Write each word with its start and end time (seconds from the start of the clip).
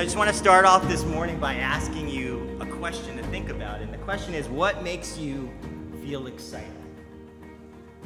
I 0.00 0.04
just 0.04 0.16
want 0.16 0.30
to 0.30 0.34
start 0.34 0.64
off 0.64 0.88
this 0.88 1.04
morning 1.04 1.38
by 1.38 1.56
asking 1.56 2.08
you 2.08 2.56
a 2.58 2.64
question 2.64 3.18
to 3.18 3.22
think 3.24 3.50
about. 3.50 3.82
And 3.82 3.92
the 3.92 3.98
question 3.98 4.32
is 4.32 4.48
what 4.48 4.82
makes 4.82 5.18
you 5.18 5.50
feel 6.02 6.26
excited? 6.26 6.72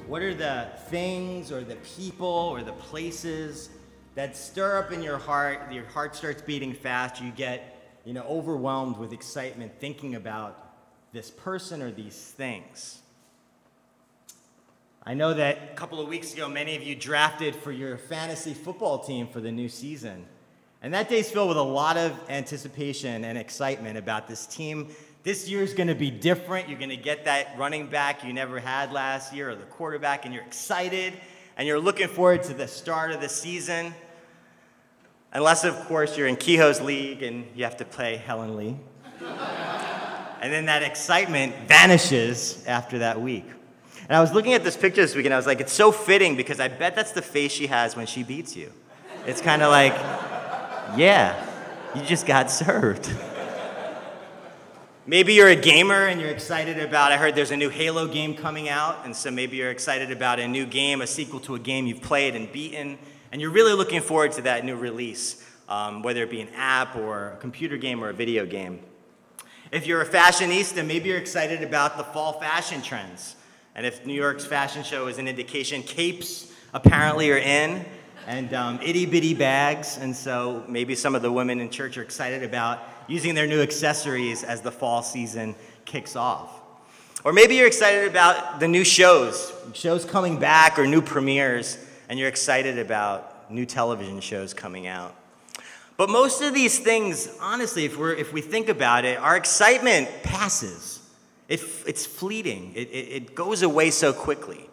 What 0.09 0.21
are 0.21 0.35
the 0.35 0.71
things 0.89 1.53
or 1.53 1.63
the 1.63 1.77
people 1.77 2.27
or 2.27 2.65
the 2.65 2.73
places 2.73 3.71
that 4.17 4.37
stir 4.37 4.77
up 4.77 4.91
in 4.91 5.05
your 5.05 5.19
heart? 5.19 5.73
Your 5.73 5.85
heart 5.85 6.17
starts 6.17 6.43
beating 6.43 6.75
fast. 6.75 7.23
You 7.23 7.31
get, 7.31 8.01
you 8.05 8.13
know, 8.13 8.25
overwhelmed 8.25 8.97
with 8.97 9.13
excitement 9.13 9.71
thinking 9.79 10.17
about 10.17 10.75
this 11.13 11.31
person 11.31 11.81
or 11.81 11.93
these 11.93 12.17
things. 12.17 13.03
I 15.05 15.15
know 15.15 15.33
that 15.33 15.59
a 15.71 15.77
couple 15.77 16.01
of 16.01 16.09
weeks 16.09 16.35
ago, 16.35 16.49
many 16.49 16.75
of 16.75 16.83
you 16.83 16.97
drafted 16.97 17.55
for 17.55 17.71
your 17.71 17.97
fantasy 17.99 18.53
football 18.53 18.99
team 18.99 19.29
for 19.29 19.41
the 19.41 19.53
new 19.53 19.69
season. 19.69 20.27
And 20.85 20.93
that 20.93 21.09
day's 21.09 21.31
filled 21.31 21.49
with 21.49 21.57
a 21.57 21.63
lot 21.63 21.97
of 21.97 22.13
anticipation 22.29 23.25
and 23.25 23.39
excitement 23.39 23.97
about 23.97 24.29
this 24.29 24.45
team. 24.45 24.95
This 25.23 25.49
year's 25.49 25.73
going 25.73 25.89
to 25.89 25.95
be 25.95 26.11
different. 26.11 26.69
You're 26.69 26.79
going 26.79 26.91
to 26.91 26.99
get 26.99 27.25
that 27.25 27.57
running 27.57 27.87
back 27.87 28.23
you 28.23 28.35
never 28.35 28.61
had 28.61 28.93
last 28.93 29.33
year 29.33 29.49
or 29.49 29.55
the 29.55 29.63
quarterback, 29.63 30.27
and 30.27 30.35
you're 30.35 30.45
excited 30.45 31.15
and 31.57 31.67
you're 31.67 31.81
looking 31.81 32.07
forward 32.07 32.43
to 32.43 32.53
the 32.53 32.69
start 32.69 33.13
of 33.13 33.23
the 33.23 33.31
season. 33.31 33.95
Unless, 35.33 35.65
of 35.65 35.75
course, 35.87 36.19
you're 36.19 36.27
in 36.27 36.37
Kehoe's 36.37 36.83
league 36.83 37.23
and 37.23 37.47
you 37.55 37.65
have 37.65 37.79
to 37.79 37.87
play 37.87 38.17
Helen 38.19 38.55
Lee. 38.55 38.77
and 40.43 40.53
then 40.53 40.67
that 40.67 40.83
excitement 40.83 41.55
vanishes 41.67 42.63
after 42.67 42.99
that 42.99 43.19
week. 43.19 43.47
And 44.07 44.15
I 44.15 44.21
was 44.21 44.35
looking 44.35 44.53
at 44.53 44.63
this 44.63 44.77
picture 44.77 45.01
this 45.01 45.15
week 45.15 45.25
and 45.25 45.33
I 45.33 45.39
was 45.39 45.47
like, 45.47 45.63
it's 45.63 45.73
so 45.73 45.91
fitting 45.93 46.37
because 46.37 46.61
I 46.61 46.69
bet 46.69 46.95
that's 46.95 47.13
the 47.13 47.23
face 47.23 47.53
she 47.53 47.69
has 47.69 47.97
when 47.97 48.05
she 48.05 48.23
beats 48.23 48.55
you. 48.55 48.71
It's 49.27 49.41
kind 49.41 49.63
of 49.63 49.71
like, 49.71 49.95
yeah, 50.97 51.45
you 51.95 52.03
just 52.03 52.27
got 52.27 52.51
served. 52.51 53.11
Maybe 55.07 55.35
you're 55.35 55.49
a 55.49 55.57
gamer 55.57 56.07
and 56.07 56.19
you're 56.19 56.31
excited 56.31 56.79
about, 56.79 57.13
I 57.13 57.19
heard 57.19 57.35
there's 57.35 57.51
a 57.51 57.57
new 57.57 57.69
Halo 57.69 58.07
game 58.07 58.35
coming 58.35 58.71
out, 58.71 59.05
and 59.05 59.15
so 59.15 59.31
maybe 59.31 59.59
you're 59.59 59.71
excited 59.71 60.11
about 60.11 60.41
a 60.41 60.49
new 60.49 60.65
game, 60.65 61.03
a 61.03 61.07
sequel 61.07 61.41
to 61.41 61.55
a 61.57 61.59
game 61.59 61.87
you've 61.87 62.01
played 62.01 62.35
and 62.35 62.51
beaten, 62.51 62.97
and 63.31 63.41
you're 63.41 63.51
really 63.51 63.75
looking 63.75 64.01
forward 64.01 64.33
to 64.33 64.43
that 64.43 64.65
new 64.65 64.77
release, 64.77 65.47
um, 65.69 66.03
whether 66.03 66.23
it 66.23 66.31
be 66.31 66.41
an 66.41 66.49
app 66.55 66.97
or 66.97 67.33
a 67.33 67.37
computer 67.37 67.77
game 67.77 68.03
or 68.03 68.09
a 68.09 68.15
video 68.15 68.47
game. 68.47 68.81
If 69.71 69.87
you're 69.87 70.01
a 70.01 70.09
fashionista, 70.09 70.87
maybe 70.87 71.11
you're 71.11 71.19
excited 71.19 71.63
about 71.63 71.99
the 71.99 72.05
fall 72.05 72.41
fashion 72.41 72.81
trends. 72.81 73.37
And 73.75 73.85
if 73.85 74.07
New 74.07 74.15
York's 74.15 74.47
fashion 74.47 74.85
show 74.85 75.09
is 75.09 75.19
an 75.19 75.29
indication, 75.29 75.83
capes 75.83 76.51
apparently 76.73 77.31
are 77.31 77.39
in, 77.39 77.85
and 78.27 78.53
um, 78.55 78.81
itty 78.83 79.07
bitty 79.07 79.35
bags. 79.35 79.99
And 79.99 80.15
so 80.15 80.65
maybe 80.69 80.95
some 80.95 81.15
of 81.15 81.23
the 81.23 81.33
women 81.33 81.61
in 81.61 81.71
church 81.71 81.99
are 81.99 82.03
excited 82.03 82.43
about 82.43 82.81
using 83.09 83.35
their 83.35 83.47
new 83.47 83.61
accessories 83.61 84.45
as 84.45 84.61
the 84.61 84.73
fall 84.73 85.03
season 85.03 85.55
kicks 85.85 86.17
off. 86.17 86.61
Or 87.25 87.33
maybe 87.33 87.55
you're 87.55 87.67
excited 87.67 88.09
about 88.09 88.61
the 88.61 88.69
new 88.69 88.85
shows, 88.85 89.53
shows 89.73 90.05
coming 90.05 90.39
back 90.39 90.79
or 90.79 90.87
new 90.87 91.01
premieres, 91.01 91.79
and 92.09 92.19
you're 92.19 92.29
excited 92.29 92.79
about 92.79 93.51
new 93.51 93.65
television 93.65 94.21
shows 94.21 94.53
coming 94.53 94.87
out. 94.87 95.15
But 95.97 96.11
most 96.11 96.43
of 96.43 96.53
these 96.53 96.79
things, 96.79 97.29
honestly, 97.41 97.85
if, 97.85 97.97
we're, 97.97 98.15
if 98.15 98.33
we 98.33 98.41
think 98.41 98.69
about 98.69 99.05
it, 99.05 99.19
our 99.19 99.37
excitement 99.37 100.09
passes. 100.23 101.01
It, 101.49 101.61
it's 101.87 102.07
fleeting, 102.07 102.73
it, 102.75 102.89
it, 102.89 103.09
it 103.11 103.35
goes 103.35 103.63
away 103.63 103.91
so 103.91 104.15
quickly, 104.15 104.67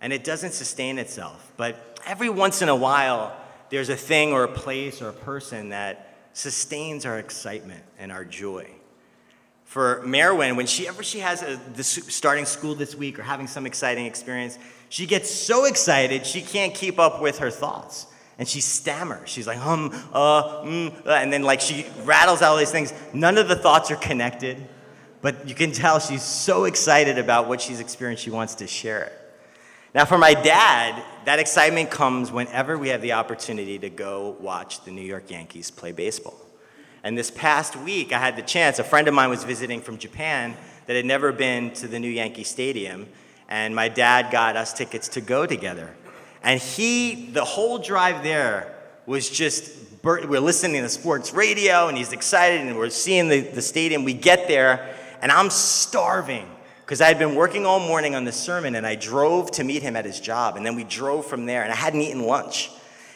and 0.00 0.12
it 0.12 0.24
doesn't 0.24 0.52
sustain 0.52 0.98
itself. 0.98 1.52
But 1.56 1.98
every 2.06 2.30
once 2.30 2.62
in 2.62 2.68
a 2.68 2.76
while, 2.76 3.36
there's 3.68 3.88
a 3.88 3.96
thing 3.96 4.32
or 4.32 4.44
a 4.44 4.48
place 4.48 5.00
or 5.02 5.08
a 5.08 5.14
person 5.14 5.70
that 5.70 6.16
sustains 6.32 7.04
our 7.06 7.18
excitement 7.18 7.82
and 7.98 8.10
our 8.10 8.24
joy. 8.24 8.68
For 9.64 10.02
Merwin, 10.04 10.56
whenever 10.56 11.02
she 11.02 11.20
has 11.20 11.42
a, 11.42 11.84
starting 11.84 12.44
school 12.44 12.74
this 12.74 12.94
week 12.94 13.18
or 13.18 13.22
having 13.22 13.46
some 13.46 13.66
exciting 13.66 14.06
experience, 14.06 14.58
she 14.88 15.06
gets 15.06 15.30
so 15.30 15.64
excited 15.66 16.26
she 16.26 16.42
can't 16.42 16.74
keep 16.74 16.98
up 16.98 17.22
with 17.22 17.38
her 17.38 17.50
thoughts. 17.50 18.06
And 18.38 18.48
she 18.48 18.62
stammers. 18.62 19.28
She's 19.28 19.46
like, 19.46 19.58
hum, 19.58 19.90
uh, 20.12 20.62
mm, 20.62 21.06
uh, 21.06 21.10
and 21.10 21.30
then 21.32 21.42
like 21.42 21.60
she 21.60 21.86
rattles 22.04 22.40
out 22.40 22.52
all 22.52 22.56
these 22.56 22.70
things. 22.70 22.92
None 23.12 23.36
of 23.36 23.48
the 23.48 23.54
thoughts 23.54 23.90
are 23.90 23.96
connected, 23.96 24.66
but 25.20 25.46
you 25.46 25.54
can 25.54 25.72
tell 25.72 26.00
she's 26.00 26.22
so 26.22 26.64
excited 26.64 27.18
about 27.18 27.48
what 27.48 27.60
she's 27.60 27.80
experienced, 27.80 28.24
she 28.24 28.30
wants 28.30 28.56
to 28.56 28.66
share 28.66 29.04
it. 29.04 29.19
Now, 29.92 30.04
for 30.04 30.18
my 30.18 30.34
dad, 30.34 31.02
that 31.24 31.40
excitement 31.40 31.90
comes 31.90 32.30
whenever 32.30 32.78
we 32.78 32.90
have 32.90 33.02
the 33.02 33.12
opportunity 33.12 33.76
to 33.80 33.90
go 33.90 34.36
watch 34.38 34.84
the 34.84 34.92
New 34.92 35.02
York 35.02 35.32
Yankees 35.32 35.68
play 35.72 35.90
baseball. 35.90 36.38
And 37.02 37.18
this 37.18 37.28
past 37.28 37.74
week, 37.74 38.12
I 38.12 38.18
had 38.18 38.36
the 38.36 38.42
chance, 38.42 38.78
a 38.78 38.84
friend 38.84 39.08
of 39.08 39.14
mine 39.14 39.30
was 39.30 39.42
visiting 39.42 39.80
from 39.80 39.98
Japan 39.98 40.56
that 40.86 40.94
had 40.94 41.06
never 41.06 41.32
been 41.32 41.72
to 41.72 41.88
the 41.88 41.98
new 41.98 42.08
Yankee 42.08 42.44
Stadium, 42.44 43.08
and 43.48 43.74
my 43.74 43.88
dad 43.88 44.30
got 44.30 44.54
us 44.54 44.72
tickets 44.72 45.08
to 45.08 45.20
go 45.20 45.44
together. 45.44 45.92
And 46.44 46.60
he, 46.60 47.32
the 47.32 47.44
whole 47.44 47.78
drive 47.78 48.22
there, 48.22 48.72
was 49.06 49.28
just, 49.28 49.72
we're 50.04 50.38
listening 50.38 50.82
to 50.82 50.88
sports 50.88 51.34
radio, 51.34 51.88
and 51.88 51.98
he's 51.98 52.12
excited, 52.12 52.60
and 52.60 52.78
we're 52.78 52.90
seeing 52.90 53.28
the, 53.28 53.40
the 53.40 53.62
stadium. 53.62 54.04
We 54.04 54.14
get 54.14 54.46
there, 54.46 54.94
and 55.20 55.32
I'm 55.32 55.50
starving 55.50 56.48
because 56.90 57.00
I 57.00 57.06
had 57.06 57.20
been 57.20 57.36
working 57.36 57.66
all 57.66 57.78
morning 57.78 58.16
on 58.16 58.24
this 58.24 58.34
sermon 58.34 58.74
and 58.74 58.84
I 58.84 58.96
drove 58.96 59.52
to 59.52 59.62
meet 59.62 59.80
him 59.80 59.94
at 59.94 60.04
his 60.04 60.18
job. 60.18 60.56
And 60.56 60.66
then 60.66 60.74
we 60.74 60.82
drove 60.82 61.24
from 61.24 61.46
there 61.46 61.62
and 61.62 61.70
I 61.70 61.76
hadn't 61.76 62.00
eaten 62.00 62.24
lunch. 62.24 62.68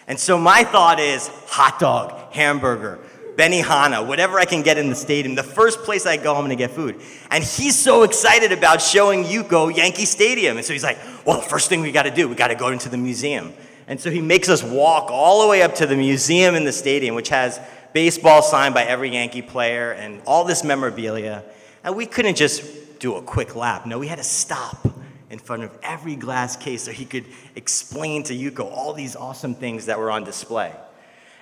And 0.07 0.17
so 0.17 0.39
my 0.39 0.63
thought 0.63 1.01
is 1.01 1.27
hot 1.49 1.81
dog, 1.81 2.33
hamburger, 2.33 3.01
Benihana, 3.35 4.07
whatever 4.07 4.39
I 4.39 4.45
can 4.45 4.63
get 4.63 4.79
in 4.79 4.91
the 4.91 4.95
stadium. 4.95 5.35
The 5.35 5.43
first 5.43 5.83
place 5.83 6.07
I 6.07 6.19
go, 6.19 6.37
I'm 6.37 6.43
gonna 6.43 6.55
get 6.55 6.71
food. 6.71 7.01
And 7.33 7.43
he's 7.43 7.77
so 7.77 8.05
excited 8.05 8.53
about 8.53 8.81
showing 8.81 9.25
Yuko 9.25 9.77
Yankee 9.77 10.05
Stadium. 10.05 10.57
And 10.57 10.65
so 10.65 10.73
he's 10.73 10.85
like, 10.85 10.99
well, 11.27 11.39
the 11.41 11.49
first 11.49 11.69
thing 11.69 11.81
we 11.81 11.91
gotta 11.91 12.13
do, 12.13 12.29
we 12.29 12.37
gotta 12.37 12.55
go 12.55 12.69
into 12.69 12.89
the 12.89 12.97
museum. 12.97 13.53
And 13.89 14.01
so 14.01 14.09
he 14.09 14.21
makes 14.21 14.49
us 14.49 14.63
walk 14.63 15.11
all 15.11 15.43
the 15.43 15.49
way 15.49 15.63
up 15.63 15.75
to 15.75 15.87
the 15.87 15.97
museum 15.97 16.55
in 16.55 16.63
the 16.63 16.71
stadium, 16.71 17.17
which 17.17 17.31
has 17.31 17.59
baseball 17.93 18.41
signed 18.41 18.73
by 18.73 18.85
every 18.85 19.11
Yankee 19.11 19.43
player 19.43 19.91
and 19.91 20.23
all 20.29 20.45
this 20.45 20.63
memorabilia. 20.63 21.43
And 21.83 21.97
we 21.97 22.07
couldn't 22.07 22.37
just 22.37 22.63
do 23.05 23.17
a 23.17 23.23
quick 23.23 23.55
lap. 23.55 23.85
No, 23.85 23.99
we 23.99 24.09
had 24.09 24.17
to 24.17 24.25
stop 24.25 24.89
in 25.29 25.39
front 25.39 25.63
of 25.63 25.79
every 25.83 26.17
glass 26.17 26.57
case 26.57 26.85
so 26.85 26.91
he 26.91 27.05
could 27.05 27.27
explain 27.55 28.23
to 28.23 28.35
Yuko 28.35 28.65
all 28.73 28.95
these 28.95 29.15
awesome 29.15 29.55
things 29.55 29.87
that 29.87 29.99
were 29.99 30.11
on 30.11 30.25
display. 30.25 30.73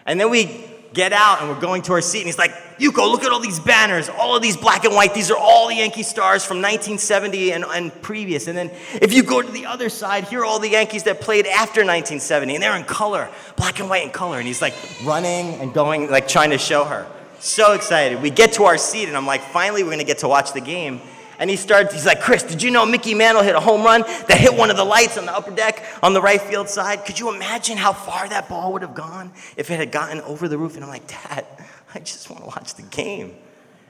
And 0.04 0.18
then 0.18 0.28
we 0.28 0.68
get 0.92 1.12
out 1.12 1.40
and 1.40 1.48
we're 1.48 1.60
going 1.60 1.82
to 1.82 1.92
our 1.92 2.00
seat, 2.00 2.18
and 2.18 2.26
he's 2.26 2.36
like, 2.36 2.50
Yuko, 2.78 3.08
look 3.08 3.22
at 3.22 3.30
all 3.30 3.38
these 3.38 3.60
banners, 3.60 4.08
all 4.08 4.34
of 4.34 4.42
these 4.42 4.56
black 4.56 4.84
and 4.84 4.92
white. 4.92 5.14
These 5.14 5.30
are 5.30 5.36
all 5.36 5.68
the 5.68 5.76
Yankee 5.76 6.02
stars 6.02 6.44
from 6.44 6.56
1970 6.56 7.52
and, 7.52 7.64
and 7.64 8.02
previous. 8.02 8.48
And 8.48 8.58
then 8.58 8.72
if 9.00 9.12
you 9.12 9.22
go 9.22 9.40
to 9.40 9.52
the 9.52 9.66
other 9.66 9.88
side, 9.88 10.24
here 10.24 10.40
are 10.40 10.44
all 10.44 10.58
the 10.58 10.70
Yankees 10.70 11.04
that 11.04 11.20
played 11.20 11.46
after 11.46 11.82
1970, 11.82 12.54
and 12.54 12.62
they're 12.62 12.76
in 12.76 12.82
color, 12.82 13.28
black 13.54 13.78
and 13.78 13.88
white 13.88 14.02
in 14.02 14.10
color. 14.10 14.38
And 14.38 14.48
he's 14.48 14.60
like 14.60 14.74
running 15.04 15.60
and 15.60 15.72
going, 15.72 16.10
like 16.10 16.26
trying 16.26 16.50
to 16.50 16.58
show 16.58 16.82
her. 16.84 17.06
So 17.38 17.72
excited. 17.72 18.20
We 18.20 18.30
get 18.30 18.54
to 18.54 18.64
our 18.64 18.78
seat, 18.78 19.06
and 19.06 19.16
I'm 19.16 19.26
like, 19.26 19.42
finally, 19.42 19.84
we're 19.84 19.90
gonna 19.90 20.02
get 20.02 20.18
to 20.18 20.28
watch 20.28 20.52
the 20.52 20.60
game. 20.60 21.00
And 21.42 21.50
he 21.50 21.56
starts, 21.56 21.92
he's 21.92 22.06
like, 22.06 22.20
Chris, 22.20 22.44
did 22.44 22.62
you 22.62 22.70
know 22.70 22.86
Mickey 22.86 23.16
Mantle 23.16 23.42
hit 23.42 23.56
a 23.56 23.60
home 23.60 23.82
run 23.82 24.02
that 24.02 24.38
hit 24.38 24.54
one 24.54 24.70
of 24.70 24.76
the 24.76 24.84
lights 24.84 25.18
on 25.18 25.26
the 25.26 25.32
upper 25.32 25.50
deck 25.50 25.84
on 26.00 26.12
the 26.12 26.22
right 26.22 26.40
field 26.40 26.68
side? 26.68 27.04
Could 27.04 27.18
you 27.18 27.34
imagine 27.34 27.76
how 27.76 27.92
far 27.92 28.28
that 28.28 28.48
ball 28.48 28.72
would 28.72 28.82
have 28.82 28.94
gone 28.94 29.32
if 29.56 29.68
it 29.68 29.74
had 29.74 29.90
gotten 29.90 30.20
over 30.20 30.46
the 30.46 30.56
roof? 30.56 30.76
And 30.76 30.84
I'm 30.84 30.88
like, 30.88 31.08
Dad, 31.08 31.44
I 31.92 31.98
just 31.98 32.30
want 32.30 32.42
to 32.42 32.46
watch 32.46 32.74
the 32.74 32.82
game. 32.82 33.34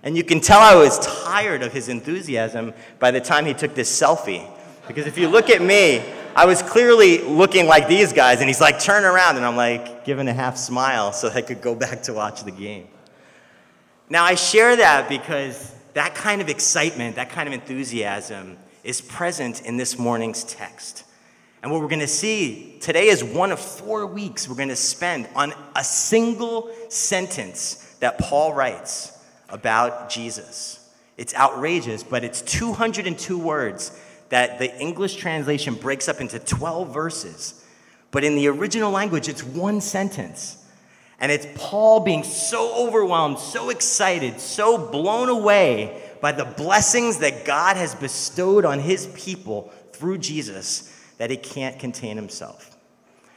And 0.03 0.17
you 0.17 0.25
can 0.25 0.41
tell 0.41 0.61
I 0.61 0.77
was 0.77 0.99
tired 1.01 1.63
of 1.63 1.75
his 1.75 1.91
enthusiasm 1.91 2.73
by 2.99 3.11
the 3.11 3.21
time 3.21 3.45
he 3.45 3.53
took 3.53 3.75
this 3.75 4.01
selfie. 4.01 4.51
Because 4.89 5.07
if 5.07 5.19
you 5.19 5.29
look 5.29 5.51
at 5.51 5.61
me, 5.61 6.03
I 6.35 6.47
was 6.47 6.63
clearly 6.63 7.19
looking 7.19 7.67
like 7.67 7.87
these 7.87 8.15
guys, 8.15 8.41
and 8.41 8.49
he's 8.49 8.63
like, 8.63 8.81
turn 8.81 9.05
around. 9.05 9.37
And 9.37 9.45
I'm 9.45 9.57
like, 9.57 10.07
giving 10.07 10.27
a 10.27 10.33
half 10.33 10.57
smile 10.57 11.13
so 11.13 11.29
I 11.29 11.43
could 11.43 11.61
go 11.61 11.75
back 11.75 12.05
to 12.05 12.15
watch 12.15 12.45
the 12.45 12.51
game. 12.51 12.89
Now, 14.09 14.25
I 14.25 14.37
share 14.37 14.75
that 14.77 15.11
because 15.11 15.75
that 15.95 16.15
kind 16.15 16.41
of 16.41 16.49
excitement, 16.49 17.17
that 17.17 17.31
kind 17.31 17.49
of 17.49 17.53
enthusiasm 17.53 18.59
is 18.85 19.01
present 19.01 19.63
in 19.63 19.77
this 19.77 19.99
morning's 19.99 20.45
text. 20.45 21.05
And 21.63 21.71
what 21.71 21.81
we're 21.81 21.89
going 21.89 22.01
to 22.01 22.09
see 22.09 22.79
today 22.81 23.07
is 23.07 23.23
one 23.23 23.53
of 23.53 23.61
four 23.61 24.07
weeks 24.07 24.49
we're 24.49 24.57
going 24.57 24.69
to 24.69 24.77
spend 24.77 25.29
on 25.37 25.53
a 25.77 25.85
single 25.85 26.71
sentence 26.89 27.97
that 28.01 28.19
Paul 28.19 28.53
writes 28.53 29.17
about 29.49 30.11
Jesus. 30.11 30.91
It's 31.17 31.35
outrageous, 31.37 32.03
but 32.03 32.25
it's 32.25 32.43
202 32.43 33.39
words 33.39 33.99
that 34.31 34.59
the 34.59 34.77
English 34.81 35.17
translation 35.17 35.75
breaks 35.75 36.09
up 36.09 36.21
into 36.21 36.39
12 36.39 36.93
verses. 36.93 37.65
But 38.11 38.25
in 38.25 38.35
the 38.35 38.49
original 38.49 38.91
language, 38.91 39.29
it's 39.29 39.45
one 39.45 39.81
sentence. 39.81 40.62
And 41.23 41.31
it's 41.31 41.47
Paul 41.55 42.01
being 42.01 42.25
so 42.25 42.75
overwhelmed, 42.89 43.39
so 43.39 43.71
excited, 43.71 44.41
so 44.41 44.77
blown 44.77 45.29
away 45.29 46.03
by 46.21 46.33
the 46.33 46.45
blessings 46.45 47.19
that 47.19 47.45
God 47.45 47.77
has 47.77 47.95
bestowed 47.95 48.65
on 48.65 48.81
his 48.81 49.07
people 49.15 49.73
through 49.93 50.19
Jesus 50.19 50.93
that 51.19 51.31
he 51.31 51.37
can't 51.37 51.79
contain 51.79 52.17
himself. 52.17 52.77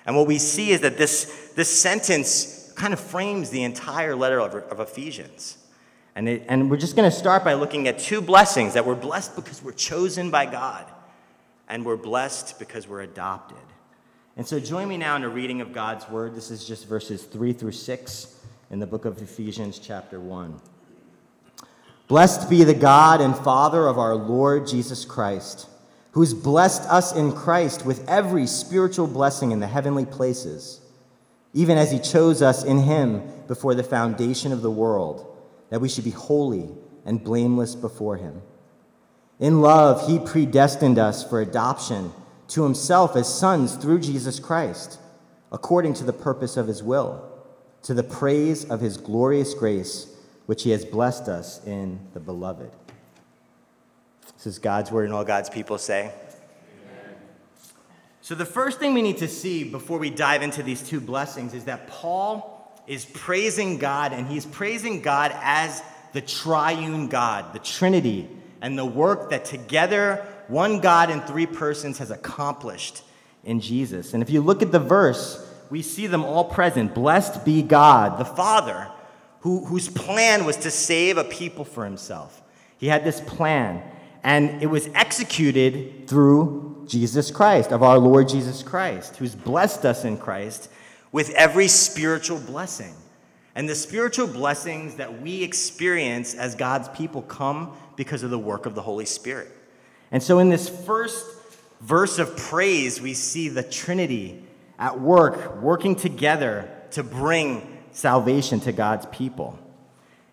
And 0.07 0.15
what 0.15 0.25
we 0.25 0.39
see 0.39 0.71
is 0.71 0.81
that 0.81 0.97
this, 0.97 1.51
this 1.55 1.69
sentence 1.69 2.73
kind 2.75 2.91
of 2.91 2.99
frames 2.99 3.51
the 3.51 3.63
entire 3.63 4.15
letter 4.15 4.39
of, 4.39 4.55
of 4.55 4.79
Ephesians. 4.79 5.59
And, 6.15 6.27
it, 6.27 6.45
and 6.47 6.71
we're 6.71 6.77
just 6.77 6.95
going 6.95 7.07
to 7.07 7.15
start 7.15 7.43
by 7.43 7.53
looking 7.53 7.87
at 7.87 7.99
two 7.99 8.19
blessings 8.19 8.73
that 8.73 8.87
we're 8.87 8.95
blessed 8.95 9.35
because 9.35 9.61
we're 9.61 9.73
chosen 9.73 10.31
by 10.31 10.47
God, 10.47 10.85
and 11.69 11.85
we're 11.85 11.97
blessed 11.97 12.57
because 12.57 12.87
we're 12.87 13.01
adopted. 13.01 13.57
And 14.37 14.45
so 14.45 14.59
join 14.59 14.89
me 14.89 14.97
now 14.97 15.15
in 15.15 15.23
a 15.23 15.29
reading 15.29 15.61
of 15.61 15.71
God's 15.71 16.09
word. 16.09 16.35
This 16.35 16.51
is 16.51 16.67
just 16.67 16.89
verses 16.89 17.23
3 17.23 17.53
through 17.53 17.71
6 17.71 18.35
in 18.69 18.79
the 18.79 18.87
book 18.87 19.05
of 19.05 19.21
Ephesians, 19.21 19.79
chapter 19.79 20.19
1. 20.19 20.59
Blessed 22.09 22.49
be 22.49 22.65
the 22.65 22.73
God 22.73 23.21
and 23.21 23.33
Father 23.33 23.87
of 23.87 23.97
our 23.97 24.13
Lord 24.13 24.67
Jesus 24.67 25.05
Christ, 25.05 25.69
who's 26.11 26.33
blessed 26.33 26.81
us 26.89 27.15
in 27.15 27.31
Christ 27.31 27.85
with 27.85 28.05
every 28.09 28.45
spiritual 28.45 29.07
blessing 29.07 29.51
in 29.51 29.61
the 29.61 29.67
heavenly 29.67 30.05
places, 30.05 30.81
even 31.53 31.77
as 31.77 31.89
he 31.89 31.99
chose 31.99 32.41
us 32.41 32.61
in 32.65 32.79
him 32.79 33.23
before 33.47 33.73
the 33.73 33.83
foundation 33.83 34.51
of 34.51 34.61
the 34.61 34.69
world, 34.69 35.33
that 35.69 35.79
we 35.79 35.87
should 35.87 36.03
be 36.03 36.11
holy 36.11 36.69
and 37.05 37.23
blameless 37.23 37.73
before 37.73 38.17
him. 38.17 38.41
In 39.39 39.61
love, 39.61 40.09
he 40.09 40.19
predestined 40.19 40.99
us 40.99 41.23
for 41.23 41.39
adoption 41.39 42.11
to 42.49 42.63
himself 42.63 43.15
as 43.15 43.33
sons 43.33 43.75
through 43.75 43.99
Jesus 43.99 44.39
Christ, 44.39 44.99
according 45.51 45.93
to 45.95 46.03
the 46.03 46.13
purpose 46.13 46.57
of 46.57 46.67
his 46.67 46.83
will, 46.83 47.31
to 47.83 47.93
the 47.93 48.03
praise 48.03 48.65
of 48.65 48.81
his 48.81 48.97
glorious 48.97 49.53
grace, 49.53 50.07
which 50.45 50.63
he 50.63 50.71
has 50.71 50.85
blessed 50.85 51.27
us 51.27 51.65
in 51.65 51.99
the 52.13 52.19
beloved. 52.19 52.71
This 54.35 54.47
is 54.47 54.59
God's 54.59 54.91
word, 54.91 55.05
and 55.05 55.13
all 55.13 55.23
God's 55.23 55.49
people 55.49 55.77
say. 55.77 56.11
Amen. 56.11 57.15
So, 58.21 58.35
the 58.35 58.45
first 58.45 58.79
thing 58.79 58.93
we 58.93 59.01
need 59.01 59.17
to 59.17 59.27
see 59.27 59.63
before 59.63 59.97
we 59.97 60.09
dive 60.09 60.43
into 60.43 60.61
these 60.61 60.87
two 60.87 60.99
blessings 60.99 61.53
is 61.53 61.65
that 61.65 61.87
Paul 61.87 62.83
is 62.85 63.05
praising 63.05 63.77
God, 63.77 64.13
and 64.13 64.27
he's 64.27 64.45
praising 64.45 65.01
God 65.01 65.31
as 65.41 65.81
the 66.13 66.21
triune 66.21 67.07
God, 67.07 67.53
the 67.53 67.59
Trinity, 67.59 68.29
and 68.61 68.77
the 68.77 68.85
work 68.85 69.31
that 69.31 69.45
together 69.45 70.25
one 70.47 70.79
God 70.79 71.09
in 71.09 71.21
three 71.21 71.45
persons 71.45 71.97
has 71.99 72.11
accomplished 72.11 73.03
in 73.43 73.59
Jesus. 73.59 74.13
And 74.13 74.23
if 74.23 74.29
you 74.29 74.41
look 74.41 74.61
at 74.61 74.71
the 74.71 74.79
verse, 74.79 75.45
we 75.69 75.81
see 75.81 76.07
them 76.07 76.23
all 76.23 76.45
present. 76.45 76.93
Blessed 76.93 77.45
be 77.45 77.61
God, 77.61 78.19
the 78.19 78.25
Father, 78.25 78.89
who, 79.41 79.65
whose 79.65 79.89
plan 79.89 80.45
was 80.45 80.57
to 80.57 80.71
save 80.71 81.17
a 81.17 81.23
people 81.23 81.65
for 81.65 81.85
himself. 81.85 82.41
He 82.77 82.87
had 82.87 83.03
this 83.03 83.21
plan, 83.21 83.83
and 84.23 84.61
it 84.61 84.67
was 84.67 84.87
executed 84.93 86.07
through 86.07 86.85
Jesus 86.87 87.31
Christ, 87.31 87.71
of 87.71 87.83
our 87.83 87.97
Lord 87.97 88.27
Jesus 88.27 88.61
Christ, 88.61 89.15
who's 89.17 89.35
blessed 89.35 89.85
us 89.85 90.05
in 90.05 90.17
Christ 90.17 90.69
with 91.11 91.29
every 91.31 91.67
spiritual 91.67 92.39
blessing. 92.39 92.93
And 93.55 93.69
the 93.69 93.75
spiritual 93.75 94.27
blessings 94.27 94.95
that 94.95 95.21
we 95.21 95.41
experience 95.41 96.33
as 96.33 96.55
God's 96.55 96.89
people 96.89 97.21
come 97.21 97.71
because 97.95 98.21
of 98.21 98.29
the 98.29 98.37
work 98.37 98.65
of 98.65 98.75
the 98.75 98.81
Holy 98.81 99.05
Spirit. 99.05 99.49
And 100.11 100.21
so, 100.21 100.39
in 100.39 100.49
this 100.49 100.69
first 100.69 101.25
verse 101.81 102.19
of 102.19 102.35
praise, 102.37 103.01
we 103.01 103.13
see 103.13 103.49
the 103.49 103.63
Trinity 103.63 104.43
at 104.77 104.99
work, 104.99 105.61
working 105.61 105.95
together 105.95 106.69
to 106.91 107.03
bring 107.03 107.79
salvation 107.91 108.59
to 108.61 108.71
God's 108.71 109.05
people. 109.07 109.57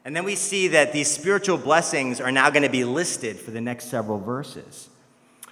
And 0.05 0.17
then 0.17 0.25
we 0.25 0.35
see 0.35 0.69
that 0.69 0.93
these 0.93 1.09
spiritual 1.09 1.59
blessings 1.59 2.21
are 2.21 2.33
now 2.33 2.51
going 2.51 2.65
to 2.65 2.69
be 2.69 2.85
listed 2.85 3.39
for 3.39 3.53
the 3.53 3.61
next 3.61 3.85
several 3.85 4.19
verses. 4.19 4.89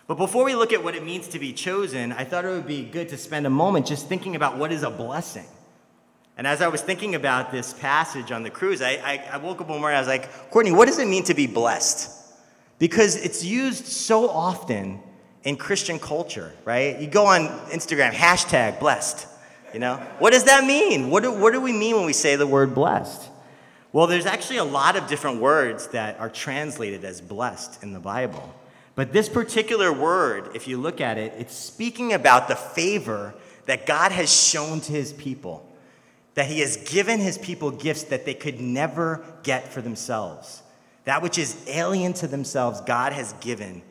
But 0.09 0.17
before 0.17 0.45
we 0.45 0.57
look 0.57 0.73
at 0.73 0.83
what 0.83 0.97
it 0.97 1.05
means 1.05 1.29
to 1.29 1.39
be 1.39 1.53
chosen, 1.53 2.11
I 2.11 2.25
thought 2.25 2.45
it 2.45 2.49
would 2.49 2.67
be 2.67 2.83
good 2.83 3.11
to 3.11 3.17
spend 3.17 3.47
a 3.47 3.51
moment 3.51 3.87
just 3.87 4.09
thinking 4.09 4.35
about 4.35 4.59
what 4.59 4.73
is 4.73 4.83
a 4.83 4.91
blessing. 4.91 5.47
And 6.37 6.49
as 6.49 6.63
I 6.63 6.69
was 6.69 6.81
thinking 6.81 7.15
about 7.15 7.53
this 7.53 7.73
passage 7.75 8.33
on 8.33 8.43
the 8.43 8.51
cruise, 8.51 8.83
I, 8.83 8.93
I, 8.95 9.25
I 9.35 9.37
woke 9.37 9.61
up 9.61 9.69
one 9.69 9.79
morning, 9.81 9.97
I 9.97 10.01
was 10.01 10.09
like, 10.09 10.51
Courtney, 10.51 10.73
what 10.73 10.87
does 10.87 10.99
it 10.99 11.07
mean 11.07 11.23
to 11.25 11.35
be 11.35 11.47
blessed? 11.47 12.11
Because 12.81 13.15
it's 13.15 13.45
used 13.45 13.87
so 13.87 14.29
often 14.29 14.99
in 15.45 15.57
Christian 15.57 16.01
culture, 16.01 16.53
right? 16.65 16.99
You 16.99 17.07
go 17.07 17.27
on 17.27 17.47
Instagram, 17.69 18.11
hashtag 18.11 18.81
blessed. 18.81 19.29
You 19.73 19.79
know, 19.79 19.97
what 20.19 20.33
does 20.33 20.45
that 20.45 20.65
mean? 20.65 21.11
What 21.11 21.23
do, 21.23 21.31
what 21.31 21.53
do 21.53 21.61
we 21.61 21.73
mean 21.73 21.95
when 21.95 22.07
we 22.07 22.13
say 22.13 22.35
the 22.35 22.47
word 22.47 22.75
blessed? 22.75 23.29
Well, 23.93 24.07
there's 24.07 24.27
actually 24.27 24.57
a 24.57 24.65
lot 24.65 24.97
of 24.97 25.07
different 25.09 25.41
words 25.41 25.89
that 25.89 26.19
are 26.19 26.31
translated 26.31 27.05
as 27.05 27.21
blessed 27.21 27.83
in 27.83 27.93
the 27.93 28.01
Bible. 28.01 28.53
But 28.95 29.13
this 29.13 29.29
particular 29.29 29.93
word, 29.93 30.51
if 30.55 30.67
you 30.67 30.79
look 30.79 31.01
at 31.01 31.19
it, 31.19 31.35
it's 31.39 31.55
speaking 31.55 32.13
about 32.13 32.49
the 32.49 32.57
favor 32.57 33.35
that 33.67 33.87
God 33.87 34.11
has 34.11 34.33
shown 34.33 34.81
to 34.81 34.93
his 34.93 35.13
people, 35.13 35.67
that 36.35 36.47
he 36.47 36.61
has 36.61 36.77
given 36.79 37.21
his 37.21 37.37
people 37.37 37.71
gifts 37.71 38.05
that 38.05 38.25
they 38.25 38.35
could 38.35 38.61
never 38.61 39.23
get 39.43 39.73
for 39.73 39.83
themselves. 39.83 40.63
That 41.05 41.23
which 41.23 41.39
is 41.39 41.57
alien 41.67 42.13
to 42.15 42.27
themselves, 42.27 42.81
God 42.83 43.13
has 43.13 43.33
given 43.35 43.83